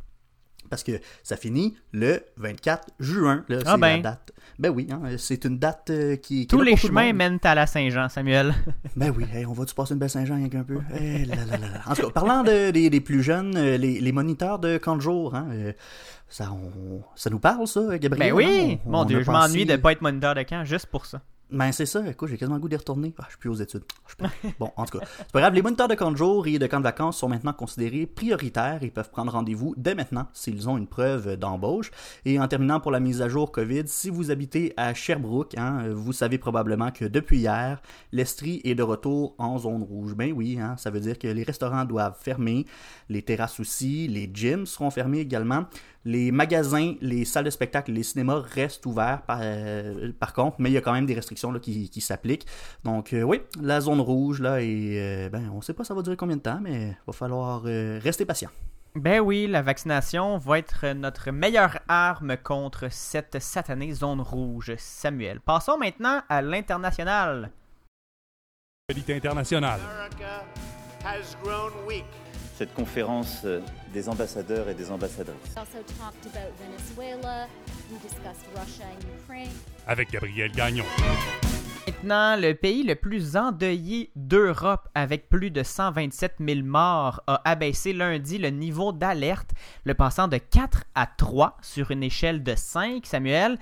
Parce 0.71 0.83
que 0.85 0.93
ça 1.23 1.37
finit 1.37 1.77
le 1.93 2.21
24 2.37 2.89
juin. 3.01 3.45
Là, 3.49 3.59
Ah 3.67 3.73
c'est 3.75 3.81
ben. 3.81 3.97
la 3.97 4.03
date. 4.03 4.33
Ben 4.59 4.71
oui, 4.71 4.89
hein, 4.91 5.01
c'est 5.19 5.45
une 5.45 5.59
date 5.59 5.91
euh, 5.91 6.17
qui, 6.17 6.21
qui 6.21 6.43
est 6.43 6.47
Tous 6.47 6.63
les 6.63 6.77
chemins 6.77 7.13
mènent 7.13 7.39
à 7.45 7.55
la 7.55 7.67
Saint-Jean, 7.67 8.09
Samuel. 8.09 8.55
Ben 8.97 9.13
oui, 9.17 9.25
hey, 9.33 9.47
on 9.47 9.53
va-tu 9.53 9.73
passer 9.75 9.93
une 9.95 10.01
belle 10.01 10.11
Saint-Jean 10.11 10.35
avec 10.41 10.55
un 10.57 10.65
peu? 10.65 10.79
Eh 10.99 11.25
là 11.27 11.37
là. 11.37 11.57
En 11.87 11.95
tout 11.95 12.03
cas, 12.03 12.11
parlant 12.11 12.43
de- 12.43 12.71
des, 12.73 12.91
des 12.91 13.01
plus 13.01 13.23
jeunes, 13.23 13.57
euh, 13.57 13.77
les, 13.77 14.01
les 14.01 14.13
moniteurs 14.13 14.59
de 14.59 14.77
camp 14.79 14.97
de 14.97 15.01
jour, 15.01 15.35
hein, 15.37 15.47
euh, 15.53 15.73
ça, 16.29 16.51
on- 16.53 17.03
ça 17.15 17.31
nous 17.31 17.39
parle, 17.39 17.67
ça, 17.69 17.97
Gabriel? 17.99 18.33
Ben 18.33 18.37
oui! 18.37 18.73
hein? 18.73 18.79
On- 18.85 18.91
Mon 18.91 18.99
on 19.01 19.05
Dieu, 19.05 19.23
je 19.23 19.31
m'ennuie 19.31 19.65
de 19.67 19.77
pas 19.77 19.93
être 19.93 20.03
moniteur 20.03 20.35
de 20.35 20.43
camp 20.43 20.65
juste 20.65 20.87
pour 20.87 21.07
ça. 21.07 21.21
Ben 21.51 21.73
c'est 21.73 21.87
ça, 21.87 22.07
écoute, 22.07 22.29
j'ai 22.29 22.37
quasiment 22.37 22.57
le 22.57 22.61
goût 22.61 22.69
d'y 22.69 22.77
retourner. 22.77 23.15
Ah, 23.19 23.23
je 23.25 23.31
suis 23.31 23.39
plus 23.39 23.49
aux 23.49 23.55
études. 23.55 23.83
Je 24.07 24.17
plus- 24.17 24.29
Bon, 24.61 24.71
en 24.77 24.85
tout 24.85 24.99
cas, 24.99 25.07
c'est 25.17 25.33
pas 25.33 25.41
grave, 25.41 25.55
les 25.55 25.63
moniteurs 25.63 25.89
de 25.89 25.95
camp 25.95 26.13
de 26.13 26.17
jour 26.17 26.47
et 26.47 26.59
de 26.59 26.67
camp 26.67 26.77
de 26.79 26.83
vacances 26.85 27.17
sont 27.17 27.29
maintenant 27.29 27.55
considérés 27.55 28.05
prioritaires 28.07 28.83
et 28.83 28.91
peuvent 28.91 29.09
prendre 29.11 29.33
rendez-vous 29.33 29.73
dès 29.79 29.95
maintenant 29.95 30.29
s'ils 30.35 30.69
ont 30.69 30.77
une 30.77 30.87
preuve 30.87 31.37
d'embauche. 31.39 31.91
Et 32.27 32.39
en 32.39 32.47
terminant 32.49 32.81
pour 32.81 32.91
la 32.91 33.01
mise 33.01 33.23
à 33.23 33.31
jour 33.31 33.51
COVID, 33.51 33.85
si 33.87 34.11
vous 34.11 34.31
habitez 34.31 34.75
à 34.77 34.93
Sherbrooke, 34.93 35.57
hein, 35.57 35.89
vous 35.91 36.13
savez 36.13 36.37
probablement 36.37 36.91
que 36.91 37.07
depuis 37.07 37.39
hier, 37.39 37.81
l'Estrie 38.13 38.61
est 38.65 38.75
de 38.75 38.83
retour 38.83 39.35
en 39.39 39.57
zone 39.57 39.83
rouge. 39.83 40.15
Ben 40.15 40.33
oui, 40.35 40.59
hein, 40.61 40.77
ça 40.77 40.91
veut 40.91 41.01
dire 41.01 41.19
que 41.19 41.29
les 41.29 41.45
restaurants 41.45 41.87
doivent 41.87 42.19
fermer, 42.21 42.67
les 43.09 43.23
terrasses 43.23 43.59
aussi, 43.59 44.07
les 44.07 44.31
gyms 44.35 44.67
seront 44.67 44.91
fermés 44.91 45.21
également. 45.21 45.65
Les 46.09 46.33
magasins, 46.33 46.95
les 47.03 47.27
salles 47.27 47.45
de 47.45 47.51
spectacle, 47.51 47.93
les 47.93 48.03
cinémas 48.03 48.41
restent 48.41 48.87
ouverts 48.87 49.21
par, 49.27 49.41
euh, 49.43 50.11
par 50.19 50.33
contre, 50.33 50.57
mais 50.59 50.71
il 50.71 50.73
y 50.73 50.79
a 50.79 50.81
quand 50.81 50.95
même 50.95 51.05
des 51.05 51.13
restrictions 51.13 51.53
là, 51.53 51.61
qui, 51.61 51.91
qui 51.91 52.01
s'appliquent. 52.01 52.47
Donc 52.83 53.13
euh, 53.13 53.21
oui, 53.21 53.43
la 53.61 53.83
zone 53.83 54.01
rouge, 54.01 54.41
là, 54.41 54.63
et 54.63 54.95
euh, 54.99 55.29
ben, 55.29 55.51
on 55.55 55.61
sait 55.61 55.75
pas 55.75 55.85
ça 55.85 55.93
va 55.93 56.01
durer 56.01 56.17
combien 56.17 56.37
de 56.37 56.41
temps, 56.41 56.61
mais 56.63 56.97
va 57.07 57.13
falloir 57.13 57.65
euh, 57.67 58.01
rester 58.03 58.25
patient. 58.25 58.49
Ben 58.95 59.21
oui, 59.21 59.47
la 59.49 59.61
vaccination 59.61 60.39
va 60.39 60.59
être 60.59 60.87
notre 60.95 61.31
meilleure 61.31 61.79
arme 61.89 62.39
contre 62.43 62.91
cette 62.91 63.39
satanée 63.39 63.93
zone 63.93 64.23
rouge, 64.23 64.73
Samuel. 64.79 65.41
Passons 65.41 65.77
maintenant 65.77 66.23
à 66.31 66.41
l'international. 66.41 67.51
Actualité 68.89 69.15
internationale. 69.15 69.81
America 69.85 70.43
has 71.05 71.37
grown 71.43 71.71
weak. 71.87 72.07
Cette 72.59 72.75
conférence 72.75 73.43
euh, 73.45 73.61
des 73.93 74.09
ambassadeurs 74.09 74.69
et 74.69 74.75
des 74.75 74.91
ambassadrices. 74.91 75.37
We 75.55 75.59
also 75.59 75.79
talked 75.97 76.27
about 76.27 76.53
Venezuela. 76.59 77.47
We 77.89 78.01
discussed 78.03 78.45
Russia 78.53 78.85
and 78.85 79.23
Ukraine. 79.23 79.53
Avec 79.87 80.11
Gabriel 80.11 80.51
Gagnon. 80.51 80.85
Maintenant, 81.87 82.37
le 82.37 82.55
pays 82.55 82.83
le 82.83 82.97
plus 82.97 83.37
endeuillé 83.37 84.11
d'Europe, 84.17 84.89
avec 84.97 85.29
plus 85.29 85.53
de 85.53 85.63
127 85.63 86.35
000 86.41 86.63
morts, 86.65 87.23
a 87.29 87.41
abaissé 87.49 87.93
lundi 87.93 88.39
le 88.39 88.51
niveau 88.51 88.91
d'alerte, 88.91 89.51
le 89.85 89.95
passant 89.95 90.27
de 90.27 90.39
4 90.39 90.83
à 90.97 91.07
3 91.07 91.57
sur 91.63 91.93
une 91.93 92.03
échelle 92.03 92.43
de 92.43 92.57
5, 92.57 93.07
Samuel. 93.07 93.57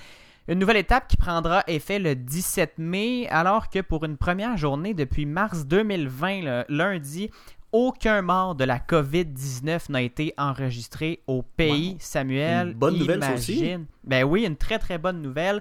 Une 0.48 0.60
nouvelle 0.60 0.76
étape 0.76 1.08
qui 1.08 1.16
prendra 1.16 1.64
effet 1.66 1.98
le 1.98 2.14
17 2.14 2.78
mai, 2.78 3.26
alors 3.30 3.68
que 3.68 3.80
pour 3.80 4.04
une 4.04 4.16
première 4.16 4.56
journée 4.56 4.94
depuis 4.94 5.26
mars 5.26 5.66
2020, 5.66 6.40
le 6.42 6.64
lundi, 6.68 7.30
aucun 7.76 8.22
mort 8.22 8.54
de 8.54 8.64
la 8.64 8.78
COVID-19 8.78 9.90
n'a 9.92 10.00
été 10.02 10.32
enregistré 10.38 11.20
au 11.26 11.42
pays, 11.42 11.90
Wow. 11.92 11.96
Samuel. 12.00 12.68
Une 12.68 12.74
bonne 12.74 12.98
nouvelle, 12.98 13.22
ça 13.22 13.34
aussi. 13.34 13.58
imagine. 13.58 13.86
Ben 14.04 14.24
oui, 14.24 14.44
une 14.46 14.56
très 14.56 14.78
très 14.78 14.96
bonne 14.98 15.20
nouvelle. 15.20 15.60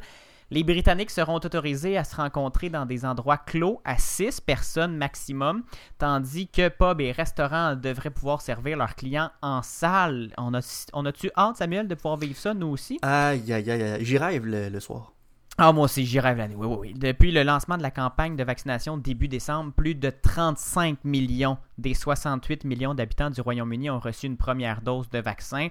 Les 0.51 0.63
Britanniques 0.63 1.09
seront 1.09 1.35
autorisés 1.35 1.97
à 1.97 2.03
se 2.03 2.15
rencontrer 2.15 2.69
dans 2.69 2.85
des 2.85 3.03
endroits 3.03 3.37
clos 3.37 3.81
à 3.83 3.97
6 3.97 4.39
personnes 4.41 4.95
maximum, 4.95 5.63
tandis 5.97 6.47
que 6.47 6.69
pubs 6.69 7.01
et 7.01 7.11
restaurants 7.11 7.75
devraient 7.75 8.11
pouvoir 8.11 8.41
servir 8.41 8.77
leurs 8.77 8.95
clients 8.95 9.31
en 9.41 9.61
salle. 9.63 10.31
On 10.37 10.53
a, 10.53 10.87
on 10.93 11.05
a-tu 11.05 11.31
hâte, 11.35 11.57
Samuel, 11.57 11.87
de 11.87 11.95
pouvoir 11.95 12.17
vivre 12.17 12.37
ça, 12.37 12.53
nous 12.53 12.67
aussi? 12.67 12.99
Aïe, 13.01 13.51
aïe, 13.51 13.69
aïe, 13.71 13.81
aïe. 13.83 14.05
J'y 14.05 14.17
rêve 14.19 14.45
le, 14.45 14.69
le 14.69 14.79
soir. 14.79 15.11
Ah, 15.57 15.71
moi 15.71 15.85
aussi, 15.85 16.05
j'y 16.05 16.19
rêve 16.19 16.37
l'année. 16.37 16.55
Oui. 16.55 16.93
Depuis 16.93 17.31
le 17.31 17.43
lancement 17.43 17.77
de 17.77 17.81
la 17.81 17.91
campagne 17.91 18.35
de 18.35 18.43
vaccination 18.43 18.97
début 18.97 19.29
décembre, 19.29 19.71
plus 19.71 19.95
de 19.95 20.09
35 20.09 21.05
millions 21.05 21.57
des 21.77 21.93
68 21.93 22.65
millions 22.65 22.93
d'habitants 22.93 23.29
du 23.29 23.39
Royaume-Uni 23.39 23.89
ont 23.89 23.99
reçu 23.99 24.25
une 24.25 24.35
première 24.35 24.81
dose 24.81 25.09
de 25.09 25.19
vaccin. 25.19 25.69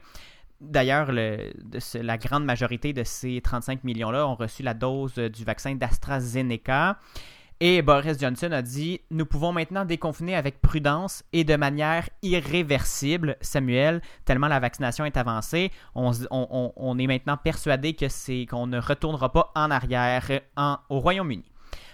D'ailleurs, 0.62 1.12
la 1.12 2.16
grande 2.16 2.46
majorité 2.46 2.94
de 2.94 3.04
ces 3.04 3.42
35 3.42 3.84
millions-là 3.84 4.26
ont 4.26 4.36
reçu 4.36 4.62
la 4.62 4.72
dose 4.72 5.16
du 5.16 5.44
vaccin 5.44 5.74
d'AstraZeneca. 5.74 6.98
Et 7.61 7.82
Boris 7.82 8.18
Johnson 8.20 8.50
a 8.52 8.62
dit 8.62 9.00
Nous 9.11 9.26
pouvons 9.26 9.52
maintenant 9.52 9.84
déconfiner 9.84 10.34
avec 10.34 10.61
prudence 10.61 11.23
et 11.32 11.44
de 11.44 11.56
manière 11.56 12.08
irréversible, 12.23 13.37
Samuel, 13.40 14.00
tellement 14.25 14.49
la 14.49 14.61
vaccination 14.61 15.04
est 15.04 15.16
avancée. 15.16 15.70
On, 15.94 16.99
est 16.99 17.06
maintenant 17.06 17.37
persuadé 17.37 17.94
que 17.94 18.08
c'est 18.08 18.46
qu'on 18.46 18.66
ne 18.66 18.78
retournera 18.80 19.32
pas 19.32 19.52
en 19.54 19.70
arrière 19.70 20.28
en- 20.56 20.78
au 20.88 20.99
Royaume-Uni. 21.00 21.44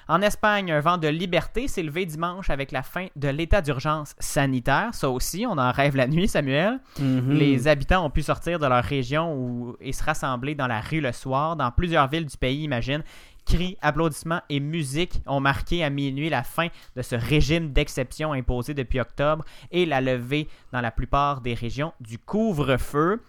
En 0.09 0.23
Espagne, 0.23 0.73
un 0.73 0.81
vent 0.81 0.99
de 0.99 1.07
liberté 1.07 1.69
s'est 1.69 1.85
levé 1.85 2.05
dimanche 2.05 2.51
avec 2.51 2.73
la 2.73 2.83
fin 2.83 3.07
de 3.15 3.29
l'état 3.29 3.63
d'urgence 3.63 4.17
sanitaire. 4.19 4.89
Ça 4.93 5.09
aussi, 5.09 5.47
on 5.47 5.57
en 5.57 5.71
rêve 5.71 5.95
la 5.95 6.09
nuit, 6.09 6.27
Samuel. 6.27 6.81
Mhm. 6.99 7.31
Les 7.31 7.69
habitants 7.69 8.05
ont 8.05 8.11
pu 8.11 8.23
sortir 8.23 8.59
de 8.59 8.67
leur 8.67 8.83
région 8.83 9.77
et 9.81 9.93
se 9.93 10.03
rassembler 10.03 10.57
dans 10.57 10.67
la 10.67 10.81
rue 10.81 11.01
le 11.01 11.13
soir. 11.13 11.55
Dans 11.55 11.71
plusieurs 11.71 12.09
villes 12.09 12.27
du 12.27 12.37
pays, 12.37 12.65
imagine, 12.65 13.05
cris, 13.51 13.77
applaudissements 13.83 14.43
et 14.49 14.61
musique 14.61 15.21
ont 15.27 15.41
marqué 15.41 15.83
à 15.83 15.91
minuit 15.91 16.29
la 16.29 16.45
fin 16.45 16.69
de 16.95 17.03
ce 17.03 17.17
régime 17.17 17.73
d'exception 17.73 18.33
imposé 18.33 18.75
depuis 18.75 19.01
octobre 19.01 19.45
et 19.73 19.87
la 19.87 20.01
levée 20.01 20.49
dans 20.73 20.81
la 20.81 20.93
plupart 20.93 21.41
des 21.41 21.55
régions 21.55 21.93
du 22.01 22.19
couvre-feu. 22.19 23.21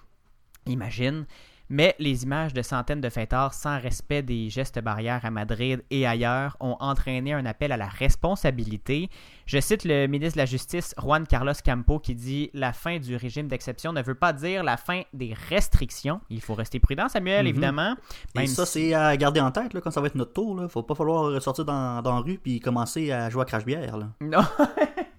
Imagine. 0.67 1.25
Mais 1.73 1.95
les 1.99 2.23
images 2.23 2.53
de 2.53 2.61
centaines 2.61 2.99
de 2.99 3.07
fêtards 3.09 3.53
sans 3.53 3.79
respect 3.79 4.21
des 4.21 4.49
gestes 4.49 4.79
barrières 4.81 5.23
à 5.23 5.31
Madrid 5.31 5.81
et 5.89 6.05
ailleurs 6.05 6.57
ont 6.59 6.75
entraîné 6.81 7.31
un 7.31 7.45
appel 7.45 7.71
à 7.71 7.77
la 7.77 7.87
responsabilité. 7.87 9.09
Je 9.45 9.57
cite 9.59 9.85
le 9.85 10.05
ministre 10.07 10.35
de 10.35 10.41
la 10.41 10.45
Justice, 10.45 10.93
Juan 11.01 11.25
Carlos 11.25 11.53
Campo, 11.65 11.99
qui 11.99 12.13
dit 12.13 12.49
La 12.53 12.73
fin 12.73 12.99
du 12.99 13.15
régime 13.15 13.47
d'exception 13.47 13.93
ne 13.93 14.01
veut 14.01 14.15
pas 14.15 14.33
dire 14.33 14.63
la 14.63 14.75
fin 14.75 15.01
des 15.13 15.33
restrictions. 15.49 16.19
Il 16.29 16.41
faut 16.41 16.55
rester 16.55 16.79
prudent, 16.81 17.07
Samuel, 17.07 17.43
Mhm. 17.45 17.47
évidemment. 17.49 17.95
Et 18.35 18.47
ça, 18.47 18.65
si- 18.65 18.89
c'est 18.89 18.93
à 18.93 19.15
garder 19.15 19.39
en 19.39 19.51
tête 19.51 19.73
là, 19.73 19.79
quand 19.81 19.91
ça 19.91 20.01
va 20.01 20.07
être 20.07 20.15
notre 20.15 20.33
tour. 20.33 20.55
Là. 20.59 20.67
Faut 20.67 20.83
pas 20.83 20.95
falloir 20.95 21.41
sortir 21.41 21.63
dans, 21.63 22.01
dans 22.01 22.15
la 22.15 22.19
rue 22.21 22.37
puis 22.37 22.59
commencer 22.59 23.11
à 23.13 23.29
jouer 23.29 23.43
à 23.43 23.45
crash-bière. 23.45 23.97
là. 23.97 24.09
Non. 24.19 24.41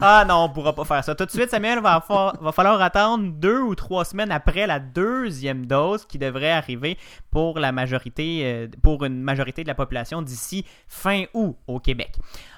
ah 0.00 0.24
non, 0.26 0.44
on 0.44 0.48
pourra 0.48 0.74
pas 0.74 0.84
faire 0.84 1.04
ça. 1.04 1.14
Tout 1.14 1.26
de 1.26 1.30
suite, 1.30 1.50
Samuel, 1.50 1.80
va, 1.80 2.00
fa- 2.00 2.32
va 2.40 2.52
falloir 2.52 2.80
attendre 2.80 3.32
deux 3.32 3.60
ou 3.60 3.74
trois 3.74 4.04
semaines 4.04 4.32
après 4.32 4.66
la 4.66 4.80
deuxième 4.80 5.66
dose 5.66 6.06
qui 6.06 6.16
devrait 6.18 6.52
arriver 6.52 6.96
pour 7.30 7.58
la 7.58 7.70
majorité, 7.72 8.40
euh, 8.44 8.68
pour 8.82 9.04
une 9.04 9.20
majorité 9.22 9.62
de 9.62 9.68
la 9.68 9.74
population 9.74 10.22
d'ici 10.22 10.64
fin 10.88 11.24
août 11.34 11.56
au 11.66 11.80
Québec. 11.80 12.14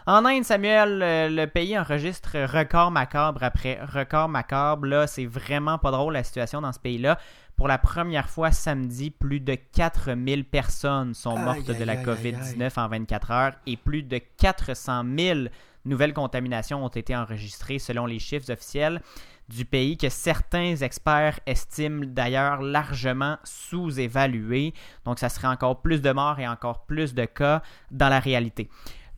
En 0.06 0.24
Inde, 0.24 0.44
Samuel, 0.44 1.00
euh, 1.02 1.28
le 1.28 1.46
pays 1.46 1.78
enregistre 1.78 2.36
record 2.46 2.90
macabre 2.90 3.42
après 3.42 3.78
record 3.92 4.28
macabre. 4.28 4.86
Là, 4.86 5.06
c'est 5.06 5.26
vraiment 5.26 5.78
pas 5.78 5.90
drôle 5.90 6.12
la 6.12 6.24
situation 6.24 6.60
dans 6.60 6.72
ce 6.72 6.80
pays-là. 6.80 7.18
Pour 7.56 7.68
la 7.68 7.78
première 7.78 8.28
fois 8.28 8.50
samedi, 8.50 9.10
plus 9.10 9.38
de 9.40 9.54
4000 9.54 10.44
personnes 10.44 11.14
sont 11.14 11.36
Aïe, 11.36 11.44
mortes 11.44 11.66
de 11.78 11.84
la 11.84 11.92
aïe, 11.92 11.98
aïe, 11.98 12.04
COVID-19 12.04 12.72
en 12.80 12.88
24 12.88 13.30
heures 13.30 13.52
et 13.66 13.76
plus 13.76 14.02
de 14.02 14.18
400 14.38 15.02
000 15.18 15.38
nouvelles 15.84 16.14
contaminations 16.14 16.84
ont 16.84 16.88
été 16.88 17.16
enregistrées 17.16 17.78
selon 17.78 18.06
les 18.06 18.18
chiffres 18.18 18.52
officiels 18.52 19.00
du 19.48 19.64
pays 19.64 19.96
que 19.96 20.08
certains 20.08 20.76
experts 20.76 21.40
estiment 21.46 22.04
d'ailleurs 22.06 22.62
largement 22.62 23.38
sous-évalués. 23.44 24.72
Donc 25.04 25.18
ça 25.18 25.28
serait 25.28 25.48
encore 25.48 25.82
plus 25.82 26.00
de 26.00 26.10
morts 26.12 26.38
et 26.38 26.48
encore 26.48 26.84
plus 26.86 27.14
de 27.14 27.24
cas 27.24 27.62
dans 27.90 28.08
la 28.08 28.20
réalité. 28.20 28.68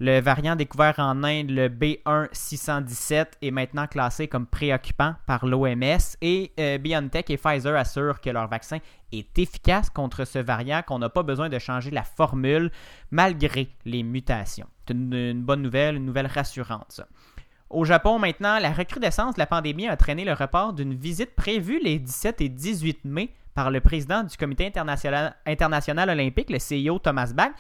Le 0.00 0.20
variant 0.20 0.56
découvert 0.56 0.98
en 0.98 1.22
Inde, 1.22 1.50
le 1.50 1.68
B1617, 1.68 3.26
est 3.40 3.50
maintenant 3.52 3.86
classé 3.86 4.26
comme 4.26 4.46
préoccupant 4.46 5.14
par 5.24 5.46
l'OMS 5.46 6.16
et 6.20 6.52
euh, 6.58 6.78
BioNTech 6.78 7.30
et 7.30 7.36
Pfizer 7.36 7.76
assurent 7.76 8.20
que 8.20 8.30
leur 8.30 8.48
vaccin 8.48 8.78
est 9.12 9.38
efficace 9.38 9.90
contre 9.90 10.24
ce 10.24 10.40
variant, 10.40 10.82
qu'on 10.82 10.98
n'a 10.98 11.10
pas 11.10 11.22
besoin 11.22 11.48
de 11.48 11.60
changer 11.60 11.92
la 11.92 12.02
formule 12.02 12.72
malgré 13.12 13.68
les 13.84 14.02
mutations. 14.02 14.66
C'est 14.86 14.94
une, 14.94 15.12
une 15.14 15.42
bonne 15.42 15.62
nouvelle, 15.62 15.96
une 15.96 16.04
nouvelle 16.04 16.26
rassurante. 16.26 16.86
ça. 16.90 17.06
Au 17.70 17.84
Japon, 17.84 18.18
maintenant, 18.18 18.58
la 18.58 18.72
recrudescence 18.72 19.34
de 19.34 19.40
la 19.40 19.46
pandémie 19.46 19.88
a 19.88 19.96
traîné 19.96 20.24
le 20.24 20.32
report 20.32 20.74
d'une 20.74 20.94
visite 20.94 21.34
prévue 21.34 21.80
les 21.82 21.98
17 21.98 22.40
et 22.40 22.48
18 22.48 23.04
mai 23.04 23.30
par 23.54 23.70
le 23.70 23.80
président 23.80 24.22
du 24.22 24.36
Comité 24.36 24.66
international, 24.66 25.34
international 25.46 26.10
olympique, 26.10 26.50
le 26.50 26.58
CIO 26.58 26.98
Thomas 26.98 27.32
Bach. 27.34 27.50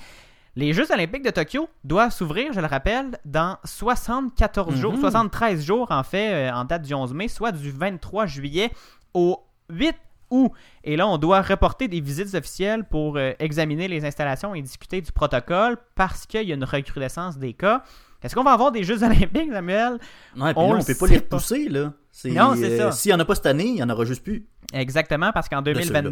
Les 0.56 0.72
Jeux 0.72 0.90
olympiques 0.92 1.24
de 1.24 1.30
Tokyo 1.30 1.68
doivent 1.82 2.12
s'ouvrir, 2.12 2.52
je 2.52 2.60
le 2.60 2.66
rappelle, 2.66 3.18
dans 3.24 3.56
74 3.64 4.76
jours, 4.76 4.92
Mhm. 4.92 5.00
73 5.00 5.64
jours 5.64 5.90
en 5.90 6.02
fait, 6.04 6.48
euh, 6.48 6.52
en 6.52 6.64
date 6.64 6.82
du 6.82 6.94
11 6.94 7.12
mai, 7.12 7.26
soit 7.28 7.50
du 7.50 7.70
23 7.72 8.26
juillet 8.26 8.70
au 9.14 9.40
8 9.70 9.96
août. 10.34 10.52
Et 10.82 10.96
là, 10.96 11.06
on 11.06 11.18
doit 11.18 11.42
reporter 11.42 11.88
des 11.88 12.00
visites 12.00 12.34
officielles 12.34 12.84
pour 12.84 13.16
euh, 13.16 13.32
examiner 13.38 13.88
les 13.88 14.04
installations 14.04 14.54
et 14.54 14.62
discuter 14.62 15.00
du 15.00 15.12
protocole 15.12 15.76
parce 15.94 16.26
qu'il 16.26 16.42
y 16.48 16.52
a 16.52 16.54
une 16.54 16.64
recrudescence 16.64 17.38
des 17.38 17.52
cas. 17.52 17.82
Est-ce 18.22 18.34
qu'on 18.34 18.42
va 18.42 18.52
avoir 18.52 18.72
des 18.72 18.84
Jeux 18.84 19.02
olympiques, 19.02 19.52
Samuel? 19.52 19.98
Ouais, 20.36 20.54
puis 20.54 20.62
On 20.62 20.68
là, 20.68 20.74
on 20.74 20.78
le 20.78 20.84
peut 20.84 20.94
pas 20.94 21.06
les 21.06 21.20
pas. 21.20 21.36
repousser. 21.36 21.68
là. 21.68 21.92
Non, 22.26 22.54
c'est 22.56 22.80
euh, 22.80 22.90
ça. 22.90 22.92
S'il 22.92 23.10
y 23.10 23.14
en 23.14 23.18
a 23.20 23.24
pas 23.24 23.34
cette 23.34 23.46
année, 23.46 23.66
il 23.66 23.76
y 23.76 23.82
en 23.82 23.90
aura 23.90 24.04
juste 24.04 24.22
plus. 24.22 24.46
Exactement, 24.72 25.30
parce 25.32 25.48
qu'en 25.48 25.60
2020 25.62 26.02
ceux-là. 26.02 26.10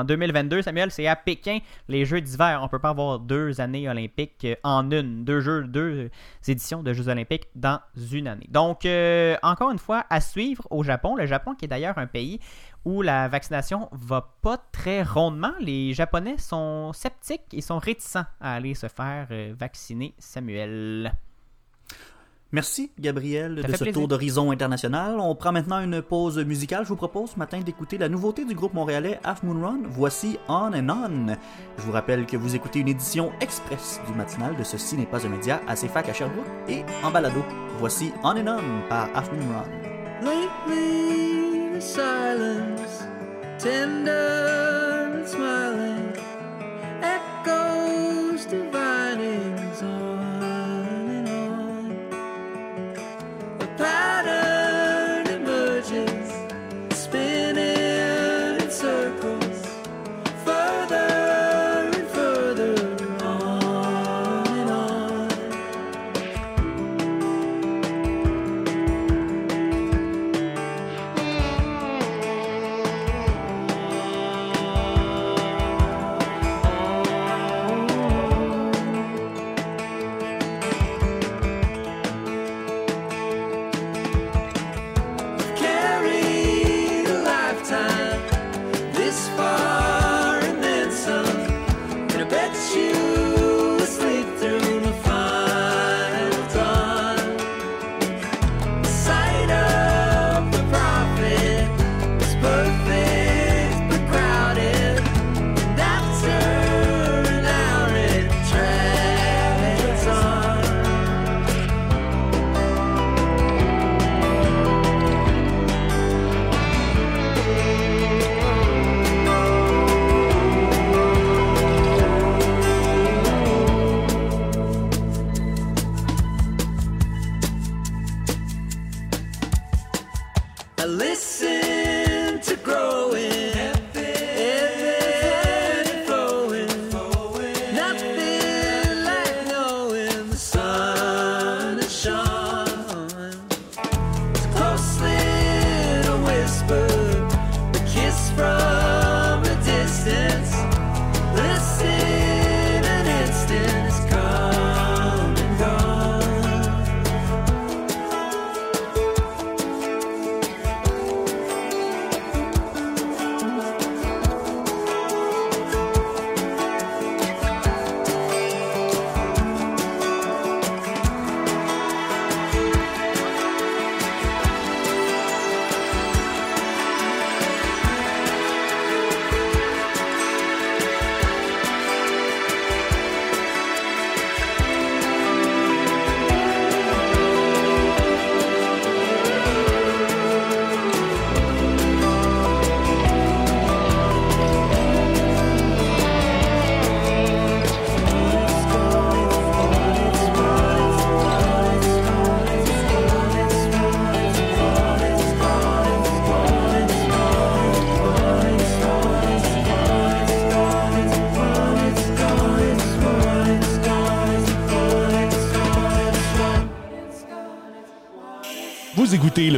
en 0.00 0.04
2022, 0.04 0.62
Samuel, 0.62 0.90
c'est 0.90 1.06
à 1.06 1.16
Pékin, 1.16 1.58
les 1.88 2.04
Jeux 2.04 2.20
d'hiver. 2.20 2.60
On 2.62 2.68
peut 2.68 2.78
pas 2.78 2.90
avoir 2.90 3.18
deux 3.18 3.60
années 3.60 3.88
olympiques 3.88 4.44
euh, 4.44 4.54
en 4.62 4.88
une, 4.90 5.24
deux 5.24 5.40
jeux, 5.40 5.64
deux 5.64 6.10
éditions 6.46 6.82
de 6.82 6.92
Jeux 6.92 7.08
olympiques 7.08 7.48
dans 7.56 7.80
une 8.12 8.28
année. 8.28 8.46
Donc, 8.50 8.84
euh, 8.86 9.34
encore 9.42 9.70
une 9.72 9.78
fois, 9.78 10.04
à 10.10 10.20
suivre 10.20 10.66
au 10.70 10.84
Japon. 10.84 11.16
Le 11.16 11.26
Japon 11.26 11.54
qui 11.54 11.64
est 11.64 11.68
d'ailleurs 11.68 11.98
un 11.98 12.06
pays 12.06 12.38
où 12.84 13.02
la 13.02 13.28
vaccination 13.28 13.88
va 13.92 14.34
pas 14.42 14.58
très 14.72 15.02
rondement. 15.02 15.52
Les 15.60 15.94
Japonais 15.94 16.36
sont 16.38 16.92
sceptiques 16.92 17.52
et 17.52 17.60
sont 17.60 17.78
réticents 17.78 18.26
à 18.40 18.54
aller 18.54 18.74
se 18.74 18.88
faire 18.88 19.28
euh, 19.30 19.54
vacciner, 19.58 20.14
Samuel. 20.18 21.12
Merci, 22.54 22.92
Gabriel, 23.00 23.54
de 23.54 23.62
ce 23.62 23.66
plaisir. 23.66 23.92
tour 23.94 24.08
d'horizon 24.08 24.50
international. 24.50 25.18
On 25.18 25.34
prend 25.34 25.52
maintenant 25.52 25.80
une 25.80 26.02
pause 26.02 26.38
musicale. 26.38 26.84
Je 26.84 26.90
vous 26.90 26.96
propose 26.96 27.30
ce 27.30 27.38
matin 27.38 27.60
d'écouter 27.60 27.96
la 27.96 28.10
nouveauté 28.10 28.44
du 28.44 28.54
groupe 28.54 28.74
montréalais 28.74 29.18
Half 29.24 29.42
Moon 29.42 29.66
Run. 29.66 29.78
Voici 29.88 30.38
On 30.48 30.70
and 30.74 30.90
On. 30.90 31.36
Je 31.78 31.82
vous 31.82 31.92
rappelle 31.92 32.26
que 32.26 32.36
vous 32.36 32.54
écoutez 32.54 32.80
une 32.80 32.88
édition 32.88 33.32
express 33.40 34.02
du 34.06 34.12
matinal 34.12 34.54
de 34.54 34.64
Ceci 34.64 34.98
n'est 34.98 35.06
pas 35.06 35.26
un 35.26 35.30
média 35.30 35.62
à 35.66 35.74
CFAC 35.74 36.10
à 36.10 36.12
Sherbrooke 36.12 36.44
et 36.68 36.84
en 37.02 37.10
balado. 37.10 37.42
Voici 37.78 38.12
On 38.22 38.36
and 38.36 38.58
On 38.58 38.88
par 38.90 39.08
Half 39.14 39.32
Moon 39.32 39.48
Run. 39.54 39.64
Lately, 40.22 41.21
silence 41.82 43.02
tender 43.58 45.10
and 45.14 45.28
smiling, 45.28 45.91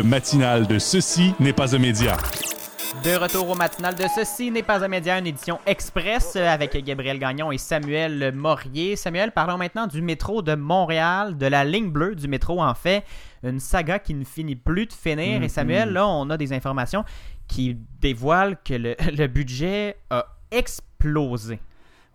matinal 0.04 0.66
de 0.66 0.78
Ceci 0.78 1.34
n'est 1.40 1.54
pas 1.54 1.74
un 1.74 1.78
média. 1.78 2.16
De 3.02 3.16
retour 3.16 3.48
au 3.48 3.54
matinal 3.54 3.94
de 3.94 4.04
Ceci 4.14 4.50
n'est 4.50 4.62
pas 4.62 4.84
un 4.84 4.88
média, 4.88 5.18
une 5.18 5.26
édition 5.26 5.58
express 5.66 6.34
euh, 6.36 6.46
avec 6.46 6.76
Gabriel 6.84 7.18
Gagnon 7.18 7.50
et 7.50 7.58
Samuel 7.58 8.32
Morier. 8.34 8.96
Samuel, 8.96 9.32
parlons 9.32 9.56
maintenant 9.56 9.86
du 9.86 10.02
métro 10.02 10.42
de 10.42 10.54
Montréal, 10.54 11.38
de 11.38 11.46
la 11.46 11.64
ligne 11.64 11.90
bleue 11.90 12.14
du 12.14 12.28
métro 12.28 12.62
en 12.62 12.74
fait. 12.74 13.02
Une 13.42 13.60
saga 13.60 13.98
qui 13.98 14.14
ne 14.14 14.24
finit 14.24 14.56
plus 14.56 14.86
de 14.86 14.92
finir. 14.92 15.42
Et 15.42 15.48
Samuel, 15.48 15.92
là, 15.92 16.06
on 16.06 16.28
a 16.28 16.36
des 16.36 16.52
informations 16.52 17.04
qui 17.48 17.76
dévoilent 18.00 18.58
que 18.62 18.74
le, 18.74 18.96
le 19.16 19.26
budget 19.26 19.96
a 20.10 20.26
explosé. 20.50 21.60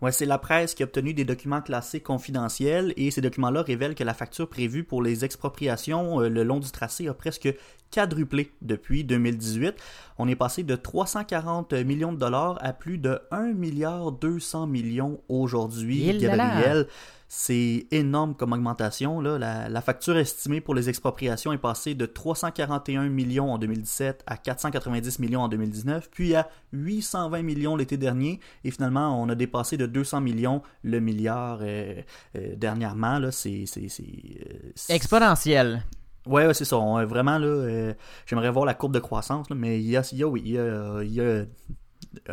Ouais, 0.02 0.12
c'est 0.12 0.24
la 0.24 0.38
presse 0.38 0.74
qui 0.74 0.82
a 0.82 0.86
obtenu 0.86 1.12
des 1.12 1.24
documents 1.24 1.60
classés 1.60 2.00
confidentiels 2.00 2.94
et 2.96 3.10
ces 3.10 3.20
documents-là 3.20 3.62
révèlent 3.62 3.94
que 3.94 4.04
la 4.04 4.14
facture 4.14 4.48
prévue 4.48 4.82
pour 4.82 5.02
les 5.02 5.26
expropriations 5.26 6.22
euh, 6.22 6.28
le 6.30 6.42
long 6.42 6.58
du 6.58 6.70
tracé 6.70 7.06
a 7.06 7.12
presque 7.12 7.54
quadruplé 7.92 8.50
depuis 8.62 9.04
2018. 9.04 9.74
On 10.18 10.26
est 10.26 10.36
passé 10.36 10.62
de 10.62 10.74
340 10.74 11.72
millions 11.72 12.12
de 12.12 12.18
dollars 12.18 12.58
à 12.62 12.72
plus 12.72 12.96
de 12.96 13.18
1 13.30 13.52
milliard 13.52 14.12
200 14.12 14.66
millions 14.68 15.20
aujourd'hui. 15.28 16.18
Gabriel. 16.18 16.86
C'est 17.32 17.86
énorme 17.92 18.34
comme 18.34 18.52
augmentation. 18.52 19.20
Là. 19.20 19.38
La, 19.38 19.68
la 19.68 19.80
facture 19.80 20.16
estimée 20.16 20.60
pour 20.60 20.74
les 20.74 20.88
expropriations 20.88 21.52
est 21.52 21.58
passée 21.58 21.94
de 21.94 22.04
341 22.04 23.08
millions 23.08 23.52
en 23.52 23.56
2017 23.56 24.24
à 24.26 24.36
490 24.36 25.20
millions 25.20 25.42
en 25.42 25.48
2019, 25.48 26.10
puis 26.10 26.34
à 26.34 26.48
820 26.72 27.42
millions 27.42 27.76
l'été 27.76 27.96
dernier. 27.96 28.40
Et 28.64 28.72
finalement, 28.72 29.22
on 29.22 29.28
a 29.28 29.36
dépassé 29.36 29.76
de 29.76 29.86
200 29.86 30.22
millions 30.22 30.60
le 30.82 30.98
milliard 30.98 31.60
euh, 31.62 32.02
euh, 32.34 32.56
dernièrement. 32.56 33.20
C'est, 33.30 33.64
euh, 33.78 34.72
Exponentiel. 34.88 35.84
Ouais, 36.26 36.48
ouais, 36.48 36.54
c'est 36.54 36.64
ça. 36.64 36.78
On, 36.78 37.06
vraiment, 37.06 37.38
là, 37.38 37.46
euh, 37.46 37.94
j'aimerais 38.26 38.50
voir 38.50 38.64
la 38.64 38.74
courbe 38.74 38.92
de 38.92 38.98
croissance, 38.98 39.48
là, 39.50 39.54
mais 39.54 39.80
il 39.80 39.88
y 39.88 39.96
a, 39.96 40.02
il 40.10 40.18
y 40.18 40.24
a, 40.24 40.26
oui, 40.26 40.42
il 40.44 40.50
y 40.50 40.58
a, 40.58 41.00
il 41.04 41.14
y 41.14 41.20
a 41.20 41.44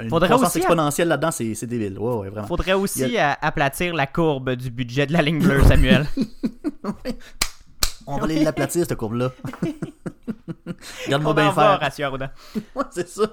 une 0.01 0.10
Faudrait 0.10 0.34
aussi- 0.34 0.58
exponentielle 0.60 1.08
là-dedans, 1.08 1.32
c'est, 1.32 1.65
débile. 1.65 1.97
Ouais, 1.99 2.13
ouais, 2.15 2.30
vraiment. 2.30 2.47
Faudrait 2.47 2.73
aussi 2.73 3.17
euh, 3.17 3.34
aplatir 3.41 3.93
la 3.93 4.08
courbe 4.08 4.51
du 4.56 4.69
budget 4.71 5.06
de 5.08 5.13
la 5.13 5.21
ligne 5.21 5.39
bleue, 5.39 5.63
Samuel. 5.63 6.08
On 8.08 8.17
va 8.17 8.23
aller 8.23 8.43
l'aplatir, 8.43 8.86
cette 8.86 8.97
courbe-là. 8.97 9.32
Regarde-moi 11.06 11.34
bien 11.34 11.51
faire. 11.51 12.06
Arruda. 12.08 12.32
Ouais, 12.75 12.84
c'est 12.91 13.08
ça. 13.08 13.23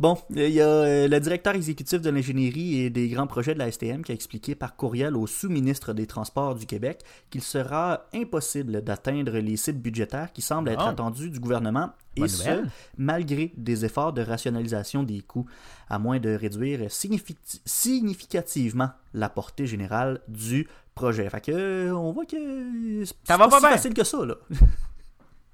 Bon, 0.00 0.16
il 0.30 0.48
y 0.48 0.62
a 0.62 0.66
euh, 0.66 1.08
le 1.08 1.20
directeur 1.20 1.54
exécutif 1.54 2.00
de 2.00 2.08
l'ingénierie 2.08 2.80
et 2.80 2.88
des 2.88 3.10
grands 3.10 3.26
projets 3.26 3.52
de 3.52 3.58
la 3.58 3.70
STM 3.70 4.02
qui 4.02 4.12
a 4.12 4.14
expliqué 4.14 4.54
par 4.54 4.74
courriel 4.74 5.14
au 5.14 5.26
sous-ministre 5.26 5.92
des 5.92 6.06
Transports 6.06 6.54
du 6.54 6.64
Québec 6.64 7.02
qu'il 7.28 7.42
sera 7.42 8.06
impossible 8.14 8.80
d'atteindre 8.82 9.32
les 9.36 9.58
cibles 9.58 9.80
budgétaires 9.80 10.32
qui 10.32 10.40
semblent 10.40 10.70
être 10.70 10.82
Oh. 10.86 10.88
attendues 10.88 11.28
du 11.28 11.38
gouvernement, 11.38 11.90
et 12.16 12.28
ce, 12.28 12.64
malgré 12.96 13.52
des 13.58 13.84
efforts 13.84 14.14
de 14.14 14.22
rationalisation 14.22 15.02
des 15.02 15.20
coûts, 15.20 15.44
à 15.90 15.98
moins 15.98 16.18
de 16.18 16.30
réduire 16.34 16.80
signifi- 16.88 17.36
significativement 17.66 18.88
la 19.12 19.28
portée 19.28 19.66
générale 19.66 20.22
du 20.28 20.66
projet. 20.94 21.28
Fait 21.28 21.42
que, 21.42 21.52
euh, 21.52 21.92
on 21.94 22.12
voit 22.12 22.24
que 22.24 23.04
c'est 23.04 23.14
pas 23.26 23.34
si 23.50 23.60
bien. 23.60 23.68
facile 23.68 23.92
que 23.92 24.04
ça, 24.04 24.24
là. 24.24 24.34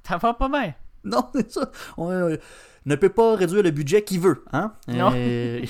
Ça 0.07 0.19
va 0.19 0.35
pas 0.35 0.49
bien. 0.49 0.73
Non, 1.03 1.25
c'est 1.35 1.51
ça. 1.51 1.71
On 1.97 2.11
euh, 2.11 2.37
ne 2.87 2.95
peut 2.95 3.11
pas 3.11 3.35
réduire 3.35 3.63
le 3.63 3.71
budget 3.71 4.03
qu'il 4.03 4.21
veut. 4.21 4.45
Hein? 4.53 4.73
Non. 4.89 5.13
Euh, 5.15 5.61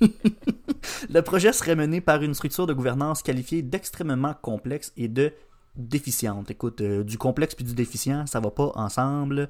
le 1.10 1.22
projet 1.22 1.52
serait 1.52 1.74
mené 1.74 2.00
par 2.00 2.22
une 2.22 2.34
structure 2.34 2.66
de 2.66 2.74
gouvernance 2.74 3.22
qualifiée 3.22 3.62
d'extrêmement 3.62 4.34
complexe 4.40 4.92
et 4.96 5.08
de 5.08 5.32
déficiente. 5.74 6.50
Écoute, 6.50 6.82
euh, 6.82 7.02
du 7.02 7.18
complexe 7.18 7.54
puis 7.54 7.64
du 7.64 7.74
déficient, 7.74 8.26
ça 8.26 8.40
va 8.40 8.50
pas 8.50 8.70
ensemble. 8.74 9.48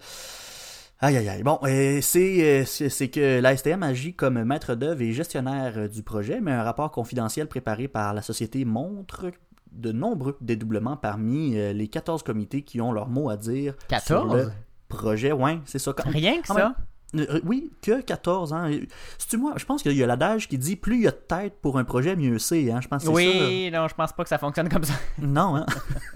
Aïe, 1.00 1.16
aïe, 1.16 1.28
aïe. 1.28 1.42
Bon, 1.42 1.59
euh, 1.64 2.00
c'est, 2.00 3.09
que 3.09 3.40
l'ASTM 3.40 3.83
agit 3.83 4.14
comme 4.14 4.42
maître 4.44 4.74
d'œuvre 4.74 5.02
et 5.02 5.12
gestionnaire 5.12 5.88
du 5.88 6.02
projet, 6.02 6.40
mais 6.40 6.52
un 6.52 6.62
rapport 6.62 6.92
confidentiel 6.92 7.48
préparé 7.48 7.88
par 7.88 8.14
la 8.14 8.22
société 8.22 8.64
montre 8.64 9.33
de 9.72 9.90
nombreux 9.90 10.38
dédoublements 10.40 10.96
parmi 10.96 11.57
les 11.74 11.88
14 11.88 12.22
comités 12.22 12.62
qui 12.62 12.80
ont 12.80 12.92
leur 12.92 13.09
mot 13.09 13.28
à 13.28 13.37
dire 13.37 13.74
sur 14.07 14.28
14? 14.28 14.52
Projet. 14.94 15.33
Ouais, 15.33 15.59
c'est 15.66 15.78
ça. 15.78 15.92
Quand- 15.92 16.09
Rien 16.09 16.40
que 16.40 16.46
quand 16.48 16.54
ça? 16.54 16.62
même- 16.64 16.74
Euh, 17.30 17.40
oui, 17.44 17.70
que 17.80 18.00
14 18.00 18.52
ans. 18.52 18.68
C'est 19.18 19.37
moi, 19.37 19.52
je 19.57 19.64
pense 19.64 19.83
qu'il 19.85 19.92
y 19.92 20.02
a 20.02 20.07
l'adage 20.07 20.48
qui 20.48 20.59
dit 20.59 20.74
plus 20.74 20.96
il 20.96 21.02
y 21.02 21.07
a 21.07 21.12
de 21.12 21.16
tête 21.16 21.54
pour 21.62 21.78
un 21.78 21.85
projet, 21.85 22.16
mieux 22.16 22.40
c'est. 22.40 22.72
Hein? 22.72 22.80
Je 22.80 22.88
pense 22.88 23.02
que 23.04 23.09
c'est 23.09 23.14
Oui, 23.14 23.70
non, 23.72 23.87
je 23.87 23.94
pense 23.94 24.12
pas 24.12 24.24
que 24.24 24.28
ça 24.28 24.38
fonctionne 24.38 24.68
comme 24.68 24.83
ça. 24.83 24.94
ça. 24.94 24.98
Non, 25.24 25.54
hein? 25.57 25.66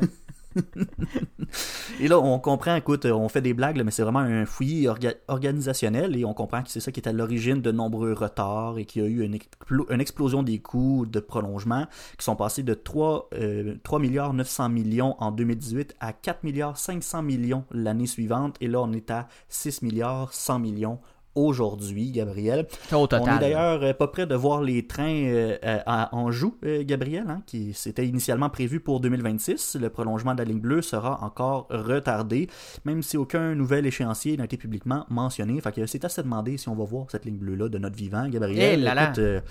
et 2.01 2.09
là, 2.09 2.19
on 2.19 2.39
comprend, 2.39 2.75
écoute, 2.77 3.05
on 3.07 3.29
fait 3.29 3.41
des 3.41 3.55
blagues, 3.55 3.81
mais 3.85 3.91
c'est 3.91 4.03
vraiment 4.03 4.21
un 4.21 4.47
fouillis 4.47 4.87
orga- 4.87 5.17
organisationnel 5.29 6.17
et 6.17 6.25
on 6.25 6.35
comprend 6.35 6.63
que 6.63 6.71
c'est 6.71 6.81
ça 6.81 6.93
qui 6.93 7.01
est 7.01 7.09
à 7.09 7.13
l'origine 7.13 7.61
de 7.61 7.71
nombreux 7.73 8.13
retards 8.13 8.79
et 8.79 8.85
qu'il 8.85 9.03
y 9.03 9.05
a 9.05 9.09
eu 9.09 9.23
une, 9.23 9.35
explo- 9.37 9.87
une 9.93 10.01
explosion 10.01 10.43
des 10.43 10.59
coûts 10.59 11.07
de 11.07 11.21
prolongement 11.21 11.87
qui 12.19 12.25
sont 12.25 12.37
passés 12.37 12.63
de 12.63 12.75
3, 12.75 13.29
euh, 13.35 13.75
3 13.83 13.99
milliards 13.99 14.35
900 14.35 14.69
millions 14.69 15.17
en 15.19 15.31
2018 15.31 15.97
à 16.01 16.13
4 16.13 16.45
milliards 16.45 16.77
500 16.79 17.23
millions 17.23 17.65
l'année 17.71 18.07
suivante 18.07 18.57
et 18.61 18.69
là, 18.69 18.81
on 18.81 18.93
est 18.93 19.11
à 19.11 19.29
6 19.49 19.83
milliards 19.83 20.33
100 20.33 20.59
millions 20.59 20.99
aujourd'hui, 21.39 22.11
Gabriel. 22.11 22.67
Au 22.93 23.07
total. 23.07 23.23
On 23.23 23.37
est 23.37 23.41
d'ailleurs 23.41 23.83
euh, 23.83 23.93
pas 23.93 24.09
près 24.09 24.27
de 24.27 24.35
voir 24.35 24.63
les 24.63 24.87
trains 24.87 25.25
euh, 25.25 25.57
à- 25.87 26.15
en 26.15 26.31
joue, 26.31 26.57
euh, 26.65 26.83
Gabriel, 26.85 27.25
hein, 27.29 27.43
qui 27.47 27.73
c'était 27.75 28.07
initialement 28.07 28.51
prévu 28.51 28.81
pour 28.81 29.01
2026. 29.01 29.77
Le 29.81 29.89
prolongement 29.91 30.35
de 30.35 30.39
la 30.39 30.45
ligne 30.45 30.61
bleue 30.61 30.83
sera 30.83 31.23
encore 31.23 31.67
retardé, 31.71 32.49
même 32.85 33.03
si 33.03 33.17
aucun 33.17 33.55
nouvel 33.55 33.87
échéancier 33.87 34.37
n'a 34.37 34.45
été 34.45 34.57
publiquement 34.57 35.05
mentionné. 35.09 35.61
Fait 35.61 35.73
que 35.73 35.87
c'est 35.87 36.05
à 36.05 36.09
se 36.09 36.21
demander 36.21 36.57
si 36.57 36.69
on 36.69 36.75
va 36.75 36.85
voir 36.85 37.07
cette 37.11 37.25
ligne 37.25 37.39
bleue-là 37.39 37.69
de 37.69 37.79
notre 37.79 37.97
vivant, 37.97 38.29
Gabriel. 38.29 38.81
Eh 38.81 38.83
là 38.83 38.95
là. 38.95 39.13
Écoute, 39.13 39.45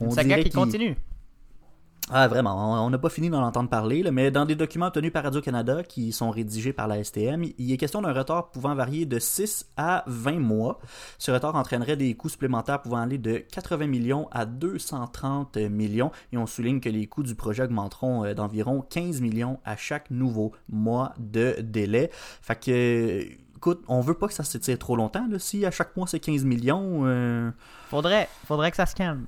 on 0.00 0.08
dirait 0.08 0.38
qui 0.44 0.50
qu'il- 0.50 0.52
continue. 0.60 0.96
Ah, 2.10 2.26
vraiment, 2.28 2.84
on- 2.84 2.90
n'a 2.90 2.98
pas 2.98 3.10
fini 3.10 3.28
d'en 3.28 3.42
entendre 3.42 3.68
parler, 3.68 4.02
là, 4.02 4.10
mais 4.10 4.30
dans 4.30 4.46
des 4.46 4.54
documents 4.54 4.86
obtenus 4.86 5.12
par 5.12 5.24
Radio-Canada 5.24 5.82
qui 5.82 6.12
sont 6.12 6.30
rédigés 6.30 6.72
par 6.72 6.88
la 6.88 7.02
STM, 7.04 7.44
il 7.58 7.72
est 7.72 7.76
question 7.76 8.00
d'un 8.00 8.12
retard 8.12 8.50
pouvant 8.50 8.74
varier 8.74 9.04
de 9.04 9.18
6 9.18 9.66
à 9.76 10.04
20 10.06 10.38
mois. 10.38 10.78
Ce 11.18 11.30
retard 11.30 11.54
entraînerait 11.54 11.96
des 11.96 12.14
coûts 12.14 12.28
supplémentaires 12.30 12.80
pouvant 12.80 12.98
aller 13.02 13.18
de 13.18 13.38
80 13.38 13.86
millions 13.88 14.28
à 14.30 14.46
230 14.46 15.56
millions, 15.56 16.10
et 16.32 16.38
on 16.38 16.46
souligne 16.46 16.80
que 16.80 16.88
les 16.88 17.06
coûts 17.06 17.22
du 17.22 17.34
projet 17.34 17.64
augmenteront 17.64 18.24
euh, 18.24 18.34
d'environ 18.34 18.80
15 18.88 19.20
millions 19.20 19.58
à 19.64 19.76
chaque 19.76 20.10
nouveau 20.10 20.52
mois 20.68 21.12
de 21.18 21.56
délai. 21.60 22.10
Fait 22.12 22.58
que, 22.58 23.20
écoute, 23.56 23.82
on 23.88 24.00
veut 24.00 24.14
pas 24.14 24.28
que 24.28 24.34
ça 24.34 24.44
s'étire 24.44 24.78
trop 24.78 24.96
longtemps, 24.96 25.26
là. 25.30 25.38
si 25.38 25.66
à 25.66 25.70
chaque 25.70 25.96
mois 25.96 26.06
c'est 26.06 26.20
15 26.20 26.44
millions... 26.44 27.00
euh, 27.04 27.50
Faudrait, 27.90 28.28
faudrait 28.46 28.70
que 28.70 28.76
ça 28.76 28.86
se 28.86 28.94
calme. 28.94 29.26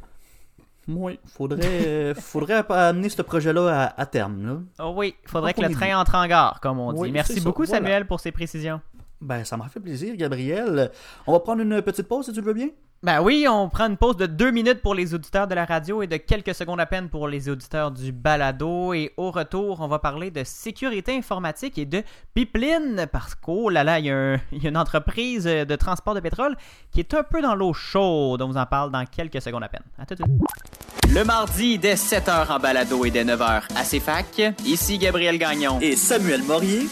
Oui, 0.96 1.18
faudrait, 1.26 1.60
euh, 1.86 2.14
faudrait 2.14 2.64
amener 2.70 3.08
ce 3.08 3.22
projet-là 3.22 3.84
à, 3.96 4.00
à 4.00 4.06
terme. 4.06 4.46
Là. 4.46 4.84
Oh 4.84 4.92
oui, 4.96 5.14
faudrait 5.26 5.54
que 5.54 5.62
le 5.62 5.70
train 5.70 5.98
entre 5.98 6.14
en 6.14 6.26
gare, 6.26 6.60
comme 6.60 6.78
on 6.78 6.92
dit. 6.92 7.00
Oui, 7.00 7.12
Merci 7.12 7.36
ça, 7.36 7.44
beaucoup, 7.44 7.64
voilà. 7.64 7.78
Samuel, 7.78 8.06
pour 8.06 8.20
ces 8.20 8.32
précisions. 8.32 8.80
Ben, 9.20 9.44
ça 9.44 9.56
m'a 9.56 9.68
fait 9.68 9.80
plaisir, 9.80 10.16
Gabriel. 10.16 10.90
On 11.26 11.32
va 11.32 11.40
prendre 11.40 11.60
une 11.62 11.82
petite 11.82 12.08
pause 12.08 12.26
si 12.26 12.32
tu 12.32 12.40
le 12.40 12.46
veux 12.46 12.54
bien? 12.54 12.68
Ben 13.02 13.22
oui, 13.22 13.46
on 13.48 13.70
prend 13.70 13.86
une 13.86 13.96
pause 13.96 14.18
de 14.18 14.26
deux 14.26 14.50
minutes 14.50 14.82
pour 14.82 14.94
les 14.94 15.14
auditeurs 15.14 15.46
de 15.46 15.54
la 15.54 15.64
radio 15.64 16.02
et 16.02 16.06
de 16.06 16.18
quelques 16.18 16.54
secondes 16.54 16.80
à 16.80 16.84
peine 16.86 17.08
pour 17.08 17.28
les 17.28 17.48
auditeurs 17.48 17.90
du 17.90 18.12
balado. 18.12 18.92
Et 18.92 19.12
au 19.16 19.30
retour, 19.30 19.80
on 19.80 19.88
va 19.88 19.98
parler 19.98 20.30
de 20.30 20.44
sécurité 20.44 21.16
informatique 21.16 21.78
et 21.78 21.86
de 21.86 22.02
pipeline 22.34 23.06
parce 23.10 23.34
qu'au 23.34 23.70
là 23.70 23.84
là, 23.84 23.98
il 23.98 24.04
y, 24.06 24.10
a 24.10 24.16
un- 24.16 24.40
il 24.52 24.62
y 24.62 24.66
a 24.66 24.68
une 24.68 24.76
entreprise 24.76 25.44
de 25.44 25.76
transport 25.76 26.14
de 26.14 26.20
pétrole 26.20 26.56
qui 26.90 27.00
est 27.00 27.14
un 27.14 27.22
peu 27.22 27.40
dans 27.40 27.54
l'eau 27.54 27.72
chaude. 27.72 28.42
On 28.42 28.48
vous 28.48 28.58
en 28.58 28.66
parle 28.66 28.90
dans 28.90 29.04
quelques 29.06 29.40
secondes 29.40 29.64
à 29.64 29.68
peine. 29.68 29.84
À 29.98 30.04
tout 30.04 30.14
de 30.14 30.22
suite. 30.22 31.14
Le 31.14 31.24
mardi, 31.24 31.78
dès 31.78 31.94
7h 31.94 32.52
en 32.52 32.58
balado 32.58 33.04
et 33.06 33.10
dès 33.10 33.24
9h 33.24 33.62
à 33.76 33.82
CFAC, 33.82 34.54
ici 34.66 34.98
Gabriel 34.98 35.38
Gagnon. 35.38 35.78
Et 35.80 35.96
Samuel 35.96 36.42
Morier. 36.42 36.82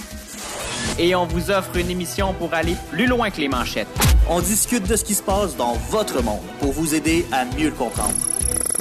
Et 0.98 1.14
on 1.14 1.26
vous 1.26 1.50
offre 1.50 1.76
une 1.76 1.90
émission 1.90 2.34
pour 2.34 2.54
aller 2.54 2.76
plus 2.90 3.06
loin 3.06 3.30
que 3.30 3.40
les 3.40 3.48
manchettes. 3.48 3.88
On 4.28 4.40
discute 4.40 4.86
de 4.86 4.96
ce 4.96 5.04
qui 5.04 5.14
se 5.14 5.22
passe 5.22 5.56
dans 5.56 5.74
votre 5.90 6.22
monde 6.22 6.42
pour 6.60 6.72
vous 6.72 6.94
aider 6.94 7.26
à 7.32 7.44
mieux 7.44 7.66
le 7.66 7.74
comprendre. 7.74 8.14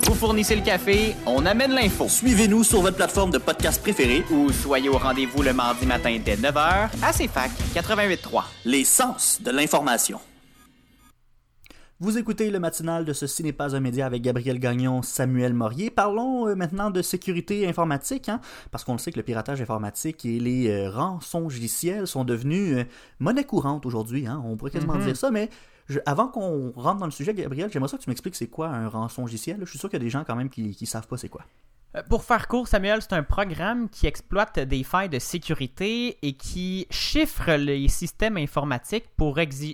Vous 0.03 0.15
fournissez 0.15 0.55
le 0.55 0.61
café, 0.61 1.15
on 1.25 1.45
amène 1.45 1.71
l'info. 1.71 2.07
Suivez-nous 2.07 2.63
sur 2.63 2.81
votre 2.81 2.95
plateforme 2.95 3.31
de 3.31 3.37
podcast 3.37 3.81
préférée, 3.81 4.23
ou 4.31 4.51
soyez 4.51 4.87
au 4.89 4.97
rendez-vous 4.97 5.41
le 5.41 5.53
mardi 5.53 5.85
matin 5.85 6.17
dès 6.23 6.35
9h 6.35 6.89
à 7.01 7.11
CFAC 7.11 7.51
88.3. 7.75 8.43
Les 8.65 8.85
Sens 8.85 9.39
de 9.41 9.51
l'information. 9.51 10.19
Vous 11.99 12.19
écoutez 12.19 12.51
le 12.51 12.59
matinal 12.59 13.05
de 13.05 13.13
Ceci 13.13 13.41
n'est 13.41 13.53
pas 13.53 13.75
un 13.75 13.79
média 13.79 14.05
avec 14.05 14.21
Gabriel 14.21 14.59
Gagnon, 14.59 15.01
Samuel 15.01 15.53
Morier. 15.55 15.89
Parlons 15.89 16.47
euh, 16.47 16.53
maintenant 16.53 16.91
de 16.91 17.01
sécurité 17.01 17.67
informatique, 17.67 18.29
hein, 18.29 18.39
parce 18.69 18.83
qu'on 18.83 18.91
le 18.93 18.99
sait 18.99 19.11
que 19.11 19.17
le 19.17 19.23
piratage 19.23 19.59
informatique 19.61 20.23
et 20.23 20.39
les 20.39 20.69
euh, 20.69 20.91
rançongiciels 20.91 22.05
sont 22.05 22.23
devenus 22.23 22.77
euh, 22.77 22.83
monnaie 23.19 23.45
courante 23.45 23.87
aujourd'hui. 23.87 24.27
Hein, 24.27 24.43
on 24.45 24.57
pourrait 24.57 24.69
quasiment 24.71 24.93
Mhm. 24.93 25.05
dire 25.05 25.17
ça, 25.17 25.31
mais 25.31 25.49
je- 25.89 25.97
avant 26.05 26.27
qu'on 26.27 26.71
rentre 26.75 26.99
dans 26.99 27.05
le 27.05 27.11
sujet, 27.11 27.33
Gabriel, 27.33 27.71
j'aimerais 27.73 27.89
ça 27.89 27.97
que 27.97 28.03
tu 28.03 28.11
m'expliques 28.11 28.35
c'est 28.35 28.45
quoi 28.47 28.67
un 28.67 28.87
rançongiciel. 28.89 29.57
Je 29.61 29.65
suis 29.69 29.79
sûr 29.79 29.89
qu'il 29.89 29.97
y 29.97 30.01
a 30.01 30.05
des 30.05 30.11
gens 30.11 30.23
quand 30.23 30.35
même 30.35 30.49
qui, 30.49 30.75
qui 30.75 30.85
savent 30.85 31.07
pas 31.07 31.17
c'est 31.17 31.29
quoi. 31.29 31.41
Euh, 31.97 32.01
Pour 32.09 32.23
faire 32.23 32.47
court, 32.47 32.67
Samuel, 32.67 33.01
c'est 33.01 33.13
un 33.13 33.23
programme 33.23 33.89
qui 33.89 34.07
exploite 34.07 34.59
des 34.59 34.83
failles 34.83 35.09
de 35.09 35.19
sécurité 35.19 36.17
et 36.21 36.33
qui 36.33 36.87
chiffre 36.89 37.53
les 37.53 37.87
systèmes 37.87 38.37
informatiques 38.37 39.05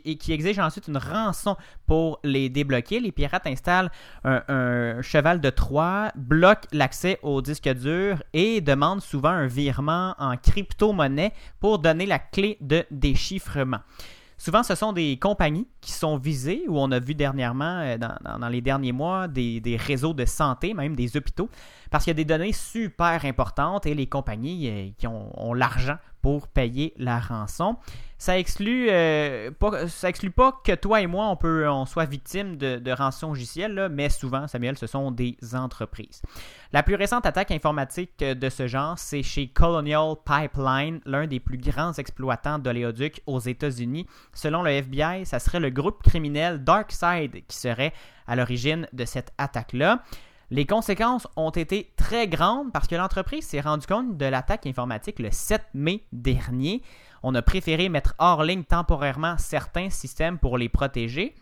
et 0.06 0.18
qui 0.18 0.32
exige 0.32 0.60
ensuite 0.60 0.88
une 0.88 0.98
rançon 0.98 1.56
pour 1.86 2.20
les 2.24 2.50
débloquer. 2.50 3.00
Les 3.00 3.12
pirates 3.12 3.48
installent 3.48 3.92
un, 4.24 4.44
un 4.48 5.02
cheval 5.02 5.42
de 5.42 5.50
Troie, 5.50 6.12
bloquent 6.16 6.68
l'accès 6.72 7.20
au 7.22 7.42
disque 7.42 7.70
dur 7.70 8.24
et 8.34 8.62
demandent 8.62 9.02
souvent 9.02 9.30
un 9.30 9.48
virement 9.48 10.16
en 10.18 10.38
crypto-monnaie 10.38 11.34
pour 11.60 11.80
donner 11.80 12.06
la 12.06 12.20
clé 12.20 12.58
de 12.62 12.86
déchiffrement. 12.92 13.80
Souvent, 14.44 14.62
ce 14.62 14.76
sont 14.76 14.92
des 14.92 15.16
compagnies 15.16 15.70
qui 15.80 15.94
sont 15.94 16.18
visées, 16.18 16.66
où 16.68 16.78
on 16.78 16.92
a 16.92 17.00
vu 17.00 17.16
dernièrement, 17.16 17.80
euh, 17.80 17.98
dans, 17.98 18.50
les 18.50 18.60
derniers 18.60 18.92
mois, 18.92 19.30
des, 19.30 19.78
réseaux 19.80 20.14
de 20.14 20.26
santé, 20.26 20.74
même 20.74 20.98
des 20.98 21.16
hôpitaux, 21.16 21.50
parce 21.90 22.04
qu'il 22.04 22.12
y 22.12 22.16
a 22.16 22.22
des 22.22 22.26
données 22.26 22.52
super 22.52 23.24
importantes 23.24 23.86
et 23.86 23.94
les 23.94 24.08
compagnies 24.08 24.68
euh, 24.68 24.90
qui 24.98 25.08
ont 25.08 25.54
l'argent 25.54 25.96
pour 26.24 26.48
payer 26.48 26.94
la 26.98 27.20
rançon. 27.20 27.76
Ça 28.18 28.40
exclut, 28.40 28.88
euh, 28.90 29.52
pas, 29.52 29.90
ça 29.90 30.08
exclut 30.08 30.32
pas 30.32 30.58
que 30.64 30.74
toi 30.74 31.02
et 31.02 31.08
moi, 31.08 31.28
on, 31.28 31.36
peut, 31.36 31.68
on 31.70 31.86
soit 31.86 32.06
victime 32.06 32.56
de, 32.56 32.78
de 32.78 32.92
rançon 32.92 33.34
mais 33.92 34.08
souvent, 34.08 34.48
Samuel, 34.48 34.78
ce 34.78 34.88
sont 34.88 35.12
des 35.12 35.38
entreprises. 35.54 36.22
La 36.72 36.82
plus 36.82 36.96
récente 36.96 37.26
attaque 37.26 37.52
informatique 37.52 38.20
de 38.20 38.50
ce 38.50 38.68
genre, 38.68 38.98
c'est 38.98 39.24
chez 39.24 39.50
Colonial 39.50 40.16
Pipeline, 40.24 41.02
l'un 41.06 41.28
des 41.28 41.42
plus 41.42 41.58
grands 41.58 41.92
exploitants 41.92 42.58
d'oléoducs 42.58 43.22
aux 43.28 43.40
États-Unis. 43.40 44.08
Selon 44.34 44.64
le 44.64 44.72
FBI, 44.72 45.26
ça 45.26 45.40
serait 45.40 45.60
le 45.60 45.72
groupe 45.72 46.02
criminel 46.04 46.64
DarkSide 46.64 47.46
qui 47.46 47.58
serait 47.58 47.92
à 48.28 48.38
l'origine 48.38 48.88
de 48.94 49.04
cette 49.04 49.34
attaque-là. 49.38 50.02
Les 50.54 50.68
conséquences 50.68 51.28
ont 51.36 51.50
été 51.50 51.92
très 51.98 52.28
grandes 52.28 52.72
parce 52.72 52.88
que 52.88 52.94
l'entreprise 52.94 53.44
s'est 53.44 53.60
rendue 53.60 53.88
compte 53.88 54.18
de 54.18 54.26
l'attaque 54.28 54.68
informatique 54.68 55.18
le 55.18 55.32
7 55.32 55.64
mai 55.74 56.04
dernier. 56.12 56.84
On 57.24 57.34
a 57.34 57.42
préféré 57.42 57.90
mettre 57.90 58.14
hors 58.20 58.44
ligne 58.44 58.64
temporairement 58.64 59.36
certains 59.40 59.90
systèmes 59.90 60.38
pour 60.38 60.60
les 60.60 60.70
protéger. 60.70 61.34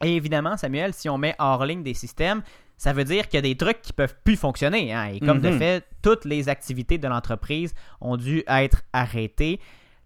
Et 0.00 0.14
évidemment, 0.14 0.56
Samuel, 0.56 0.94
si 0.94 1.08
on 1.08 1.18
met 1.18 1.34
hors 1.40 1.64
ligne 1.66 1.82
des 1.82 1.94
systèmes, 1.94 2.42
ça 2.76 2.92
veut 2.92 3.02
dire 3.02 3.26
qu'il 3.26 3.38
y 3.38 3.38
a 3.38 3.42
des 3.42 3.56
trucs 3.56 3.82
qui 3.82 3.92
peuvent 3.92 4.14
plus 4.22 4.36
fonctionner. 4.36 4.94
hein. 4.94 5.06
Et 5.06 5.18
comme 5.18 5.40
de 5.40 5.50
Mhm. 5.50 5.58
fait, 5.58 5.84
toutes 6.00 6.24
les 6.24 6.48
activités 6.48 6.98
de 6.98 7.08
l'entreprise 7.08 7.74
ont 8.00 8.16
dû 8.16 8.44
être 8.46 8.82
arrêtées. 8.92 9.58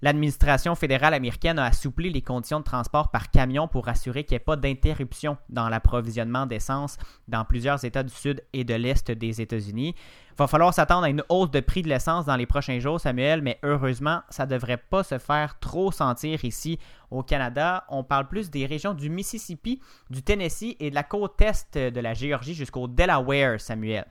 L'administration 0.02 0.74
fédérale 0.74 1.12
américaine 1.12 1.58
a 1.58 1.66
assoupli 1.66 2.10
les 2.10 2.22
conditions 2.22 2.60
de 2.60 2.64
transport 2.64 3.10
par 3.10 3.30
camion 3.30 3.68
pour 3.68 3.88
assurer 3.88 4.24
qu'il 4.24 4.34
n'y 4.34 4.36
ait 4.36 4.44
pas 4.44 4.56
d'interruption 4.56 5.36
dans 5.50 5.68
l'approvisionnement 5.68 6.46
d'essence 6.46 6.96
dans 7.28 7.44
plusieurs 7.44 7.84
États 7.84 8.02
du 8.02 8.12
sud 8.12 8.42
et 8.54 8.64
de 8.64 8.74
l'est 8.74 9.10
des 9.10 9.42
États-Unis. 9.42 9.94
Il 9.96 10.36
va 10.38 10.46
falloir 10.46 10.72
s'attendre 10.72 11.04
à 11.04 11.10
une 11.10 11.22
hausse 11.28 11.50
de 11.50 11.60
prix 11.60 11.82
de 11.82 11.88
l'essence 11.88 12.24
dans 12.24 12.36
les 12.36 12.46
prochains 12.46 12.78
jours, 12.78 12.98
Samuel, 12.98 13.42
mais 13.42 13.58
heureusement, 13.62 14.22
ça 14.30 14.46
ne 14.46 14.50
devrait 14.50 14.78
pas 14.78 15.02
se 15.02 15.18
faire 15.18 15.58
trop 15.58 15.92
sentir 15.92 16.46
ici 16.46 16.78
au 17.10 17.22
Canada. 17.22 17.84
On 17.90 18.02
parle 18.02 18.26
plus 18.26 18.50
des 18.50 18.64
régions 18.64 18.94
du 18.94 19.10
Mississippi, 19.10 19.80
du 20.08 20.22
Tennessee 20.22 20.76
et 20.80 20.88
de 20.88 20.94
la 20.94 21.02
côte 21.02 21.42
est 21.42 21.76
de 21.76 22.00
la 22.00 22.14
Géorgie 22.14 22.54
jusqu'au 22.54 22.88
Delaware, 22.88 23.60
Samuel. 23.60 24.06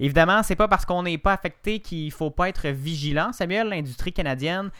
Évidemment, 0.00 0.42
c'est 0.42 0.56
pas 0.56 0.66
parce 0.66 0.86
qu'on 0.86 1.04
n'est 1.04 1.18
pas 1.18 1.34
affecté 1.34 1.78
qu'il 1.78 2.10
faut 2.10 2.30
pas 2.30 2.48
être 2.48 2.68
vigilant. 2.68 3.32
Samuel, 3.32 3.68
l'industrie 3.68 4.12
canadienne 4.12 4.70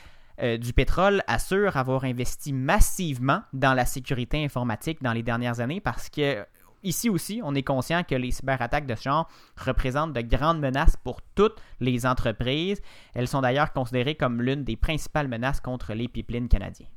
euh, 0.42 0.56
du 0.56 0.72
pétrole 0.72 1.22
assure 1.26 1.76
avoir 1.76 2.04
investi 2.04 2.52
massivement 2.52 3.42
dans 3.52 3.74
la 3.74 3.84
sécurité 3.84 4.42
informatique 4.42 5.02
dans 5.02 5.12
les 5.12 5.22
dernières 5.22 5.60
années 5.60 5.80
parce 5.80 6.08
que 6.08 6.44
ici 6.82 7.10
aussi, 7.10 7.40
on 7.44 7.54
est 7.54 7.62
conscient 7.62 8.04
que 8.04 8.14
les 8.14 8.30
cyberattaques 8.30 8.86
de 8.86 8.94
ce 8.94 9.02
genre 9.02 9.28
représentent 9.56 10.14
de 10.14 10.22
grandes 10.22 10.60
menaces 10.60 10.96
pour 11.04 11.20
toutes 11.34 11.60
les 11.80 12.06
entreprises. 12.06 12.80
Elles 13.14 13.28
sont 13.28 13.42
d'ailleurs 13.42 13.72
considérées 13.72 14.14
comme 14.14 14.40
l'une 14.40 14.64
des 14.64 14.76
principales 14.76 15.28
menaces 15.28 15.60
contre 15.60 15.92
les 15.92 16.08
pipelines 16.08 16.48
canadiens. 16.48 16.88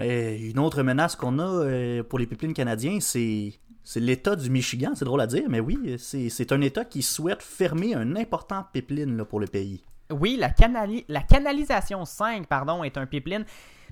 Euh, 0.00 0.36
une 0.38 0.58
autre 0.58 0.82
menace 0.82 1.16
qu'on 1.16 1.38
a 1.38 1.46
euh, 1.46 2.02
pour 2.02 2.18
les 2.18 2.26
pipelines 2.26 2.54
canadiens, 2.54 2.98
c'est 3.00 3.54
c'est 3.84 4.00
l'État 4.00 4.36
du 4.36 4.48
Michigan. 4.48 4.92
C'est 4.94 5.04
drôle 5.04 5.20
à 5.20 5.26
dire, 5.26 5.44
mais 5.48 5.60
oui, 5.60 5.96
c'est 5.98 6.52
un 6.52 6.60
État 6.60 6.84
qui 6.84 7.02
souhaite 7.02 7.42
fermer 7.42 7.94
un 7.94 8.14
important 8.14 8.64
pipeline 8.72 9.24
pour 9.24 9.40
le 9.40 9.46
pays. 9.46 9.82
Oui, 10.12 10.36
la, 10.38 10.50
canali- 10.50 11.04
la 11.08 11.22
canalisation 11.22 12.04
5 12.04 12.46
pardon, 12.46 12.84
est 12.84 12.96
un 12.96 13.06
pipeline 13.06 13.44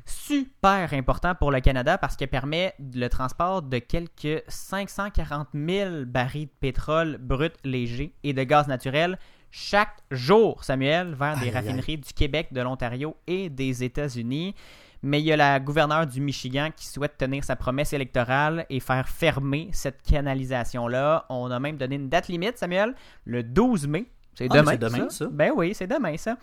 super 0.07 0.93
important 0.95 1.35
pour 1.35 1.51
le 1.51 1.61
Canada 1.61 1.99
parce 1.99 2.17
qu'elle 2.17 2.29
permet 2.31 2.75
le 2.95 3.09
transport 3.09 3.63
de 3.63 3.79
quelques 3.79 4.43
540 4.49 5.49
000 5.55 6.05
barils 6.07 6.47
de 6.47 6.53
pétrole 6.61 7.19
brut 7.19 7.55
léger 7.65 8.15
et 8.25 8.33
de 8.33 8.43
gaz 8.43 8.67
naturel 8.67 9.19
chaque 9.53 9.97
jour, 10.11 10.63
Samuel, 10.63 11.15
vers 11.15 11.35
des 11.35 11.43
Aïe, 11.43 11.49
aïe, 11.49 11.57
aïe. 11.57 11.67
raffineries 11.67 11.99
du 11.99 12.13
Québec, 12.13 12.49
de 12.53 12.61
l'Ontario 12.61 13.17
et 13.27 13.49
des 13.51 13.83
États-Unis. 13.83 14.55
Mais 15.03 15.21
il 15.21 15.25
y 15.27 15.33
a 15.33 15.37
la 15.37 15.59
gouverneure 15.59 16.07
du 16.07 16.21
Michigan 16.21 16.69
qui 16.77 16.87
souhaite 16.87 17.17
tenir 17.19 17.43
sa 17.43 17.57
promesse 17.57 17.93
électorale 17.93 18.65
et 18.71 18.79
faire 18.81 19.09
fermer 19.09 19.69
cette 19.73 20.03
canalisation-là. 20.03 21.27
On 21.31 21.51
a 21.51 21.59
même 21.59 21.79
donné 21.79 21.97
une 21.97 22.09
date 22.09 22.29
limite, 22.29 22.59
Samuel, 22.59 22.95
le 23.25 23.43
12 23.43 23.89
mai. 23.89 24.07
C'est 24.41 24.49
Ah, 24.51 24.57
demain, 24.63 24.71
c'est 24.73 24.79
demain, 24.79 25.09
ça. 25.11 25.27
Ben 25.31 25.53
oui, 25.55 25.75
c'est 25.75 25.87
demain, 25.87 26.17
ça. 26.17 26.37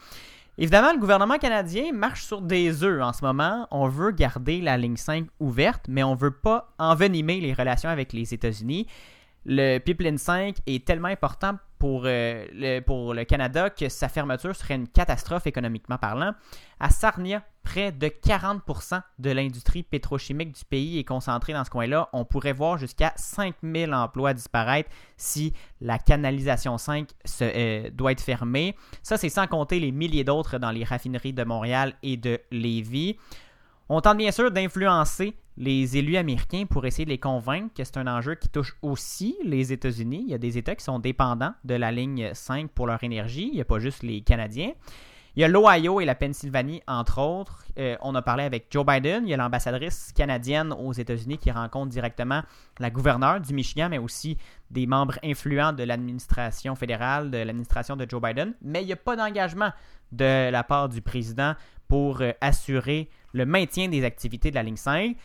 Évidemment, 0.59 0.91
le 0.93 0.99
gouvernement 0.99 1.37
canadien 1.39 1.91
marche 1.93 2.23
sur 2.23 2.41
des 2.43 2.83
œufs 2.83 3.01
en 3.01 3.11
ce 3.11 3.25
moment. 3.25 3.67
On 3.71 3.87
veut 3.87 4.11
garder 4.11 4.61
la 4.61 4.77
ligne 4.77 4.97
5 4.97 5.25
ouverte, 5.39 5.85
mais 5.87 6.03
on 6.03 6.13
veut 6.13 6.31
pas 6.31 6.69
envenimer 6.77 7.39
les 7.41 7.53
relations 7.53 7.89
avec 7.89 8.13
les 8.13 8.35
États-Unis. 8.35 8.85
Le 9.45 9.79
Pipeline 9.79 10.17
5 10.19 10.57
est 10.67 10.85
tellement 10.85 11.07
important 11.07 11.57
pour, 11.79 12.03
euh, 12.05 12.45
le, 12.53 12.81
pour 12.81 13.15
le 13.15 13.23
Canada 13.23 13.71
que 13.71 13.89
sa 13.89 14.09
fermeture 14.09 14.55
serait 14.55 14.75
une 14.75 14.87
catastrophe 14.87 15.47
économiquement 15.47 15.97
parlant. 15.97 16.33
À 16.79 16.91
Sarnia, 16.91 17.43
près 17.67 17.91
de 17.91 18.07
40% 18.07 19.01
de 19.19 19.29
l'industrie 19.29 19.83
pétrochimique 19.83 20.53
du 20.53 20.63
pays 20.63 20.99
est 20.99 21.03
concentrée 21.03 21.51
dans 21.51 21.65
ce 21.65 21.69
coin-là. 21.69 22.07
On 22.13 22.23
pourrait 22.23 22.53
voir 22.53 22.77
jusqu'à 22.77 23.11
5000 23.17 23.93
emplois 23.93 24.33
disparaître 24.33 24.89
si 25.17 25.51
la 25.81 25.99
canalisation 25.99 26.77
5 26.77 27.09
se, 27.25 27.43
euh, 27.43 27.89
doit 27.91 28.13
être 28.13 28.21
fermée. 28.21 28.73
Ça, 29.03 29.17
c'est 29.17 29.27
sans 29.27 29.47
compter 29.47 29.81
les 29.81 29.91
milliers 29.91 30.23
d'autres 30.23 30.59
dans 30.59 30.71
les 30.71 30.85
raffineries 30.85 31.33
de 31.33 31.43
Montréal 31.43 31.93
et 32.03 32.15
de 32.15 32.39
Lévis. 32.51 33.17
On 33.89 33.99
tente 33.99 34.17
bien 34.17 34.31
sûr 34.31 34.49
d'influencer 34.49 35.35
les 35.57 35.97
élus 35.97 36.15
américains 36.15 36.65
pour 36.69 36.85
essayer 36.85 37.03
de 37.03 37.09
les 37.09 37.17
convaincre 37.17 37.73
que 37.75 37.83
c'est 37.83 37.97
un 37.97 38.07
enjeu 38.07 38.35
qui 38.35 38.47
touche 38.47 38.77
aussi 38.81 39.35
les 39.43 39.73
États-Unis. 39.73 40.23
Il 40.25 40.31
y 40.31 40.35
a 40.35 40.37
des 40.37 40.57
États 40.57 40.75
qui 40.75 40.85
sont 40.85 40.99
dépendants 40.99 41.53
de 41.65 41.73
la 41.73 41.91
ligne 41.91 42.31
5 42.33 42.71
pour 42.71 42.87
leur 42.87 43.03
énergie. 43.03 43.49
Il 43.51 43.55
n'y 43.55 43.61
a 43.61 43.65
pas 43.65 43.79
juste 43.79 44.03
les 44.03 44.21
Canadiens. 44.21 44.71
Il 45.37 45.41
y 45.41 45.43
a 45.43 45.47
l'Ohio 45.47 46.01
et 46.01 46.05
la 46.05 46.15
Pennsylvanie, 46.15 46.81
entre 46.87 47.21
autres. 47.21 47.63
Euh, 47.77 47.95
on 48.01 48.15
a 48.15 48.23
parlé 48.23 48.43
avec 48.43 48.65
Joe 48.71 48.83
Biden. 48.83 49.23
Il 49.27 49.29
y 49.29 49.35
a 49.35 49.37
l'ambassadrice 49.37 50.11
canadienne 50.11 50.73
aux 50.73 50.93
États-Unis 50.93 51.37
qui 51.37 51.51
rencontre 51.51 51.89
directement 51.89 52.41
la 52.79 52.89
gouverneure 52.89 53.39
du 53.39 53.53
Michigan, 53.53 53.87
mais 53.87 53.99
aussi 53.99 54.39
des 54.71 54.87
membres 54.87 55.19
influents 55.23 55.73
de 55.73 55.83
l'administration 55.83 56.73
fédérale, 56.75 57.29
de 57.29 57.37
l'administration 57.37 57.95
de 57.95 58.07
Joe 58.09 58.19
Biden. 58.19 58.55
Mais 58.63 58.81
il 58.81 58.87
n'y 58.87 58.93
a 58.93 58.95
pas 58.95 59.15
d'engagement 59.15 59.71
de 60.11 60.49
la 60.49 60.63
part 60.63 60.89
du 60.89 61.03
président 61.03 61.53
pour 61.87 62.21
euh, 62.21 62.31
assurer 62.41 63.07
le 63.31 63.45
maintien 63.45 63.89
des 63.89 64.03
activités 64.05 64.49
de 64.49 64.55
la 64.55 64.63
ligne 64.63 64.75
5. 64.75 65.15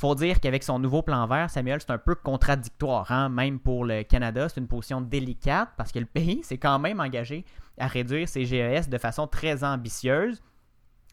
Faut 0.00 0.14
dire 0.14 0.40
qu'avec 0.40 0.62
son 0.62 0.78
nouveau 0.78 1.02
plan 1.02 1.26
vert, 1.26 1.50
Samuel, 1.50 1.80
c'est 1.80 1.92
un 1.92 1.98
peu 1.98 2.14
contradictoire, 2.14 3.12
hein, 3.12 3.28
même 3.28 3.60
pour 3.60 3.84
le 3.84 4.02
Canada. 4.02 4.48
C'est 4.48 4.60
une 4.60 4.66
position 4.66 5.02
délicate 5.02 5.68
parce 5.76 5.92
que 5.92 5.98
le 5.98 6.06
pays 6.06 6.42
s'est 6.44 6.58
quand 6.58 6.78
même 6.78 7.00
engagé 7.00 7.44
à 7.78 7.86
réduire 7.86 8.28
ses 8.28 8.46
GES 8.46 8.88
de 8.88 8.98
façon 8.98 9.26
très 9.26 9.62
ambitieuse. 9.62 10.42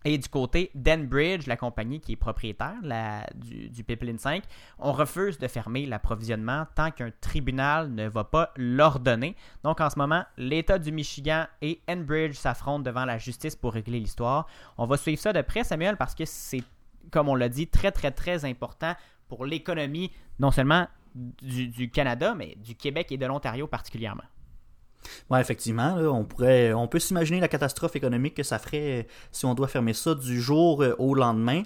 Et 0.05 0.17
du 0.17 0.29
côté 0.29 0.71
d'Enbridge, 0.73 1.47
la 1.47 1.57
compagnie 1.57 1.99
qui 1.99 2.13
est 2.13 2.17
propriétaire 2.17 2.75
du, 3.35 3.69
du 3.69 3.83
Pipeline 3.83 4.19
5, 4.19 4.41
on 4.79 4.93
refuse 4.93 5.37
de 5.37 5.47
fermer 5.47 5.85
l'approvisionnement 5.85 6.65
tant 6.75 6.91
qu'un 6.91 7.11
tribunal 7.19 7.89
ne 7.89 8.07
va 8.07 8.23
pas 8.23 8.53
l'ordonner. 8.55 9.35
Donc 9.63 9.81
en 9.81 9.89
ce 9.89 9.99
moment, 9.99 10.23
l'État 10.37 10.79
du 10.79 10.93
Michigan 10.93 11.45
et 11.61 11.81
Enbridge 11.89 12.35
s'affrontent 12.35 12.83
devant 12.83 13.03
la 13.03 13.17
justice 13.17 13.57
pour 13.57 13.73
régler 13.73 13.99
l'histoire. 13.99 14.47
On 14.77 14.85
va 14.85 14.95
suivre 14.95 15.19
ça 15.19 15.33
de 15.33 15.41
près, 15.41 15.65
Samuel, 15.65 15.97
parce 15.97 16.15
que 16.15 16.23
c'est, 16.25 16.63
comme 17.11 17.29
on 17.29 17.35
l'a 17.35 17.49
dit, 17.49 17.67
très 17.67 17.91
très 17.91 18.11
très 18.11 18.45
important 18.45 18.93
pour 19.27 19.45
l'économie, 19.45 20.11
non 20.39 20.51
seulement 20.51 20.87
du, 21.41 21.89
Canada, 21.89 22.35
mais 22.35 22.55
du 22.63 22.75
Québec 22.75 23.11
et 23.11 23.17
de 23.17 23.25
l'Ontario 23.25 23.67
particulièrement. 23.67 24.23
Ouais, 25.29 25.39
effectivement, 25.39 25.95
on 25.95 26.25
pourrait, 26.25 26.73
on 26.73 26.87
peut 26.87 26.99
s'imaginer 26.99 27.39
la 27.39 27.47
catastrophe 27.47 27.95
économique 27.95 28.35
que 28.35 28.43
ça 28.43 28.59
ferait 28.59 29.01
euh, 29.01 29.03
si 29.31 29.45
on 29.45 29.53
doit 29.53 29.67
fermer 29.67 29.93
ça 29.93 30.15
du 30.15 30.41
jour 30.41 30.83
euh, 30.83 30.95
au 30.97 31.13
lendemain. 31.13 31.63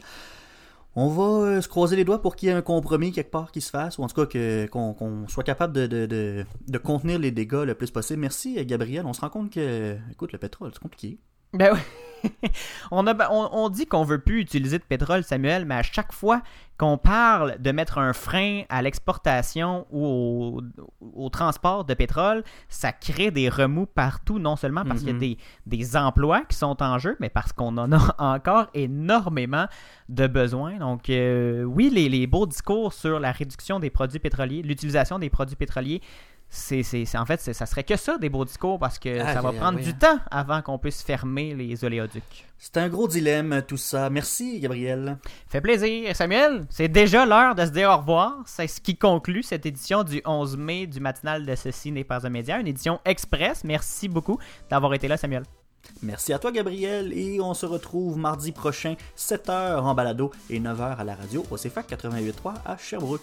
On 0.96 1.08
va 1.08 1.46
euh, 1.46 1.62
se 1.62 1.68
croiser 1.70 1.96
les 1.96 2.04
doigts 2.04 2.22
pour 2.22 2.36
qu'il 2.36 2.50
y 2.50 2.52
ait 2.52 2.56
un 2.56 2.62
compromis 2.62 3.12
quelque 3.14 3.32
part 3.32 3.52
qui 3.52 3.62
se 3.62 3.70
fasse, 3.70 3.98
ou 3.98 4.04
en 4.04 4.08
tout 4.08 4.26
cas 4.26 4.68
qu'on 4.68 5.28
soit 5.28 5.44
capable 5.44 5.74
de, 5.74 5.88
de, 5.88 6.78
contenir 6.78 7.18
les 7.18 7.32
dégâts 7.32 7.64
le 7.66 7.74
plus 7.74 7.90
possible. 7.90 8.20
Merci, 8.20 8.64
Gabriel. 8.66 9.06
On 9.06 9.14
se 9.14 9.22
rend 9.22 9.30
compte 9.30 9.52
que, 9.52 9.98
écoute, 10.12 10.34
le 10.34 10.38
pétrole, 10.38 10.72
c'est 10.74 10.82
compliqué. 10.82 11.18
Ben 11.54 11.72
oui. 11.74 11.80
on, 12.92 13.08
a, 13.08 13.32
on, 13.32 13.50
on 13.52 13.70
dit 13.70 13.88
qu'on 13.88 14.04
veut 14.04 14.20
plus 14.20 14.42
utiliser 14.42 14.78
de 14.78 14.84
pétrole, 14.84 15.24
Samuel, 15.24 15.66
mais 15.66 15.74
à 15.74 15.82
chaque 15.82 16.14
fois 16.14 16.44
qu'on 16.78 16.98
parle 17.00 17.60
de 17.60 17.72
mettre 17.72 17.98
un 17.98 18.14
frein 18.14 18.62
à 18.70 18.84
l'exportation 18.84 19.88
ou 19.92 20.06
au, 20.06 20.62
au 21.16 21.30
transport 21.30 21.84
de 21.84 21.96
pétrole, 21.96 22.44
ça 22.70 22.92
crée 22.92 23.32
des 23.32 23.50
remous 23.50 23.88
partout, 23.88 24.38
non 24.38 24.56
seulement 24.56 24.84
parce 24.86 25.00
qu'il 25.00 25.08
y 25.10 25.12
a 25.12 25.14
Mhm. 25.14 25.20
des, 25.20 25.38
des 25.66 25.98
emplois 25.98 26.42
qui 26.42 26.56
sont 26.58 26.82
en 26.84 27.00
jeu, 27.00 27.18
mais 27.20 27.30
parce 27.30 27.54
qu'on 27.54 27.76
en 27.78 27.92
a 27.92 28.16
encore 28.20 28.68
énormément 28.76 29.66
de 30.10 30.28
besoins. 30.28 30.78
Donc 30.78 31.10
euh, 31.10 31.64
oui, 31.64 31.90
les, 31.92 32.08
les 32.08 32.28
beaux 32.28 32.46
discours 32.46 32.94
sur 32.94 33.20
la 33.20 33.32
réduction 33.32 33.80
des 33.80 33.90
produits 33.90 34.20
pétroliers, 34.20 34.62
l'utilisation 34.62 35.18
des 35.18 35.32
produits 35.32 35.56
pétroliers, 35.56 36.02
c'est, 36.54 36.84
c'est- 36.84 37.06
c'est- 37.06 37.18
en 37.18 37.26
fait, 37.26 37.40
c'est- 37.40 37.54
ça 37.54 37.66
serait 37.66 37.86
que 37.86 37.96
ça, 37.96 38.18
des 38.18 38.28
beaux 38.30 38.44
discours, 38.44 38.78
parce 38.78 39.00
que 39.00 39.08
Aïe, 39.10 39.34
ça 39.34 39.42
va 39.42 39.54
prendre 39.54 39.80
du 39.80 39.94
temps 39.94 40.20
avant 40.30 40.62
qu'on 40.62 40.78
puisse 40.78 41.02
fermer 41.02 41.56
les 41.56 41.84
oléoducs. 41.86 42.46
C'est 42.58 42.76
un 42.78 42.90
gros 42.90 43.08
dilemme, 43.08 43.64
tout 43.68 43.78
ça. 43.78 44.10
Merci, 44.10 44.60
Gabriel. 44.60 45.18
Fait 45.48 45.62
plaisir, 45.62 46.14
Samuel. 46.16 46.66
C'est 46.70 46.90
déjà 46.90 47.26
l'heure 47.26 47.56
de 47.56 47.66
se 47.66 47.72
dire 47.72 47.90
au 47.90 47.98
revoir. 47.98 48.36
C'est 48.46 48.68
ce 48.68 48.82
qui 48.82 48.98
conclut 48.98 49.42
cette 49.44 49.66
édition 49.66 50.04
du 50.04 50.22
11 50.26 50.58
mai 50.58 50.86
du 50.88 51.00
matinal 51.00 51.46
de 51.46 51.56
Ceci 51.56 51.92
n'est 51.92 52.04
pas 52.04 52.28
un 52.28 52.30
média, 52.30 52.60
une 52.60 52.68
édition 52.68 53.00
express. 53.06 53.64
Merci 53.64 54.10
beaucoup 54.10 54.38
d'avoir 54.70 54.94
été 54.94 55.08
là, 55.08 55.16
Samuel. 55.18 55.44
Merci 56.04 56.34
à 56.34 56.40
toi, 56.40 56.52
Gabriel, 56.52 57.14
et 57.14 57.40
on 57.40 57.54
se 57.54 57.66
retrouve 57.66 58.18
mardi 58.18 58.52
prochain, 58.52 58.96
7h 59.16 59.80
en 59.80 59.94
balado 59.94 60.32
et 60.50 60.60
9h 60.60 60.98
à 60.98 61.04
la 61.04 61.14
radio 61.16 61.46
au 61.52 61.58
CFAC 61.58 61.92
88.3 61.92 62.54
à 62.66 62.78
Sherbrooke. 62.78 63.22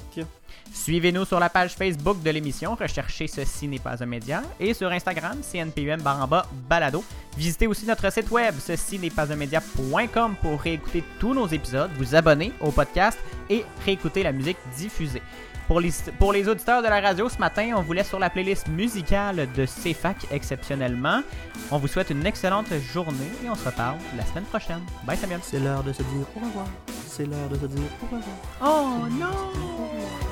Suivez-nous 0.72 1.24
sur 1.24 1.40
la 1.40 1.50
page 1.50 1.74
Facebook 1.74 2.22
de 2.22 2.30
l'émission, 2.30 2.76
recherchez 2.76 3.26
Ceci 3.26 3.66
n'est 3.66 3.80
pas 3.80 4.02
un 4.02 4.06
média, 4.06 4.42
et 4.60 4.74
sur 4.74 4.90
Instagram, 4.92 5.38
CNPUM 5.40 6.00
baramba 6.02 6.46
balado. 6.68 7.02
Visitez 7.36 7.66
aussi 7.66 7.84
notre 7.84 8.12
site 8.12 8.30
web, 8.30 8.54
ceci 8.60 8.98
n'est 8.98 9.10
pas 9.10 9.32
un 9.32 9.36
média.com 9.36 10.36
pour 10.40 10.60
réécouter 10.60 11.02
tous 11.18 11.34
nos 11.34 11.48
épisodes, 11.48 11.90
vous 11.96 12.14
abonner 12.14 12.52
au 12.60 12.70
podcast 12.70 13.18
et 13.50 13.64
réécouter 13.84 14.22
la 14.22 14.32
musique 14.32 14.58
diffusée. 14.76 15.22
Pour 15.68 15.80
les, 15.80 15.92
pour 16.18 16.32
les 16.32 16.48
auditeurs 16.48 16.82
de 16.82 16.88
la 16.88 16.98
radio, 16.98 17.28
ce 17.28 17.36
matin, 17.36 17.74
on 17.76 17.82
vous 17.82 17.92
laisse 17.92 18.08
sur 18.08 18.18
la 18.18 18.30
playlist 18.30 18.68
musicale 18.68 19.46
de 19.54 19.66
CFAC 19.66 20.26
exceptionnellement. 20.30 21.20
On 21.70 21.76
vous 21.76 21.88
souhaite 21.88 22.08
une 22.08 22.24
excellente 22.24 22.72
journée 22.90 23.30
et 23.44 23.50
on 23.50 23.54
se 23.54 23.66
reparle 23.66 23.98
la 24.16 24.24
semaine 24.24 24.44
prochaine. 24.44 24.80
Bye 25.04 25.18
Samuel. 25.18 25.40
C'est 25.42 25.60
l'heure 25.60 25.82
de 25.82 25.92
se 25.92 26.02
dire 26.02 26.26
au 26.36 26.40
revoir. 26.40 26.66
C'est 27.06 27.26
l'heure 27.26 27.50
de 27.50 27.56
se 27.56 27.66
dire 27.66 27.82
au 28.02 28.06
revoir. 28.06 28.22
Oh 28.62 29.08
non 29.10 30.27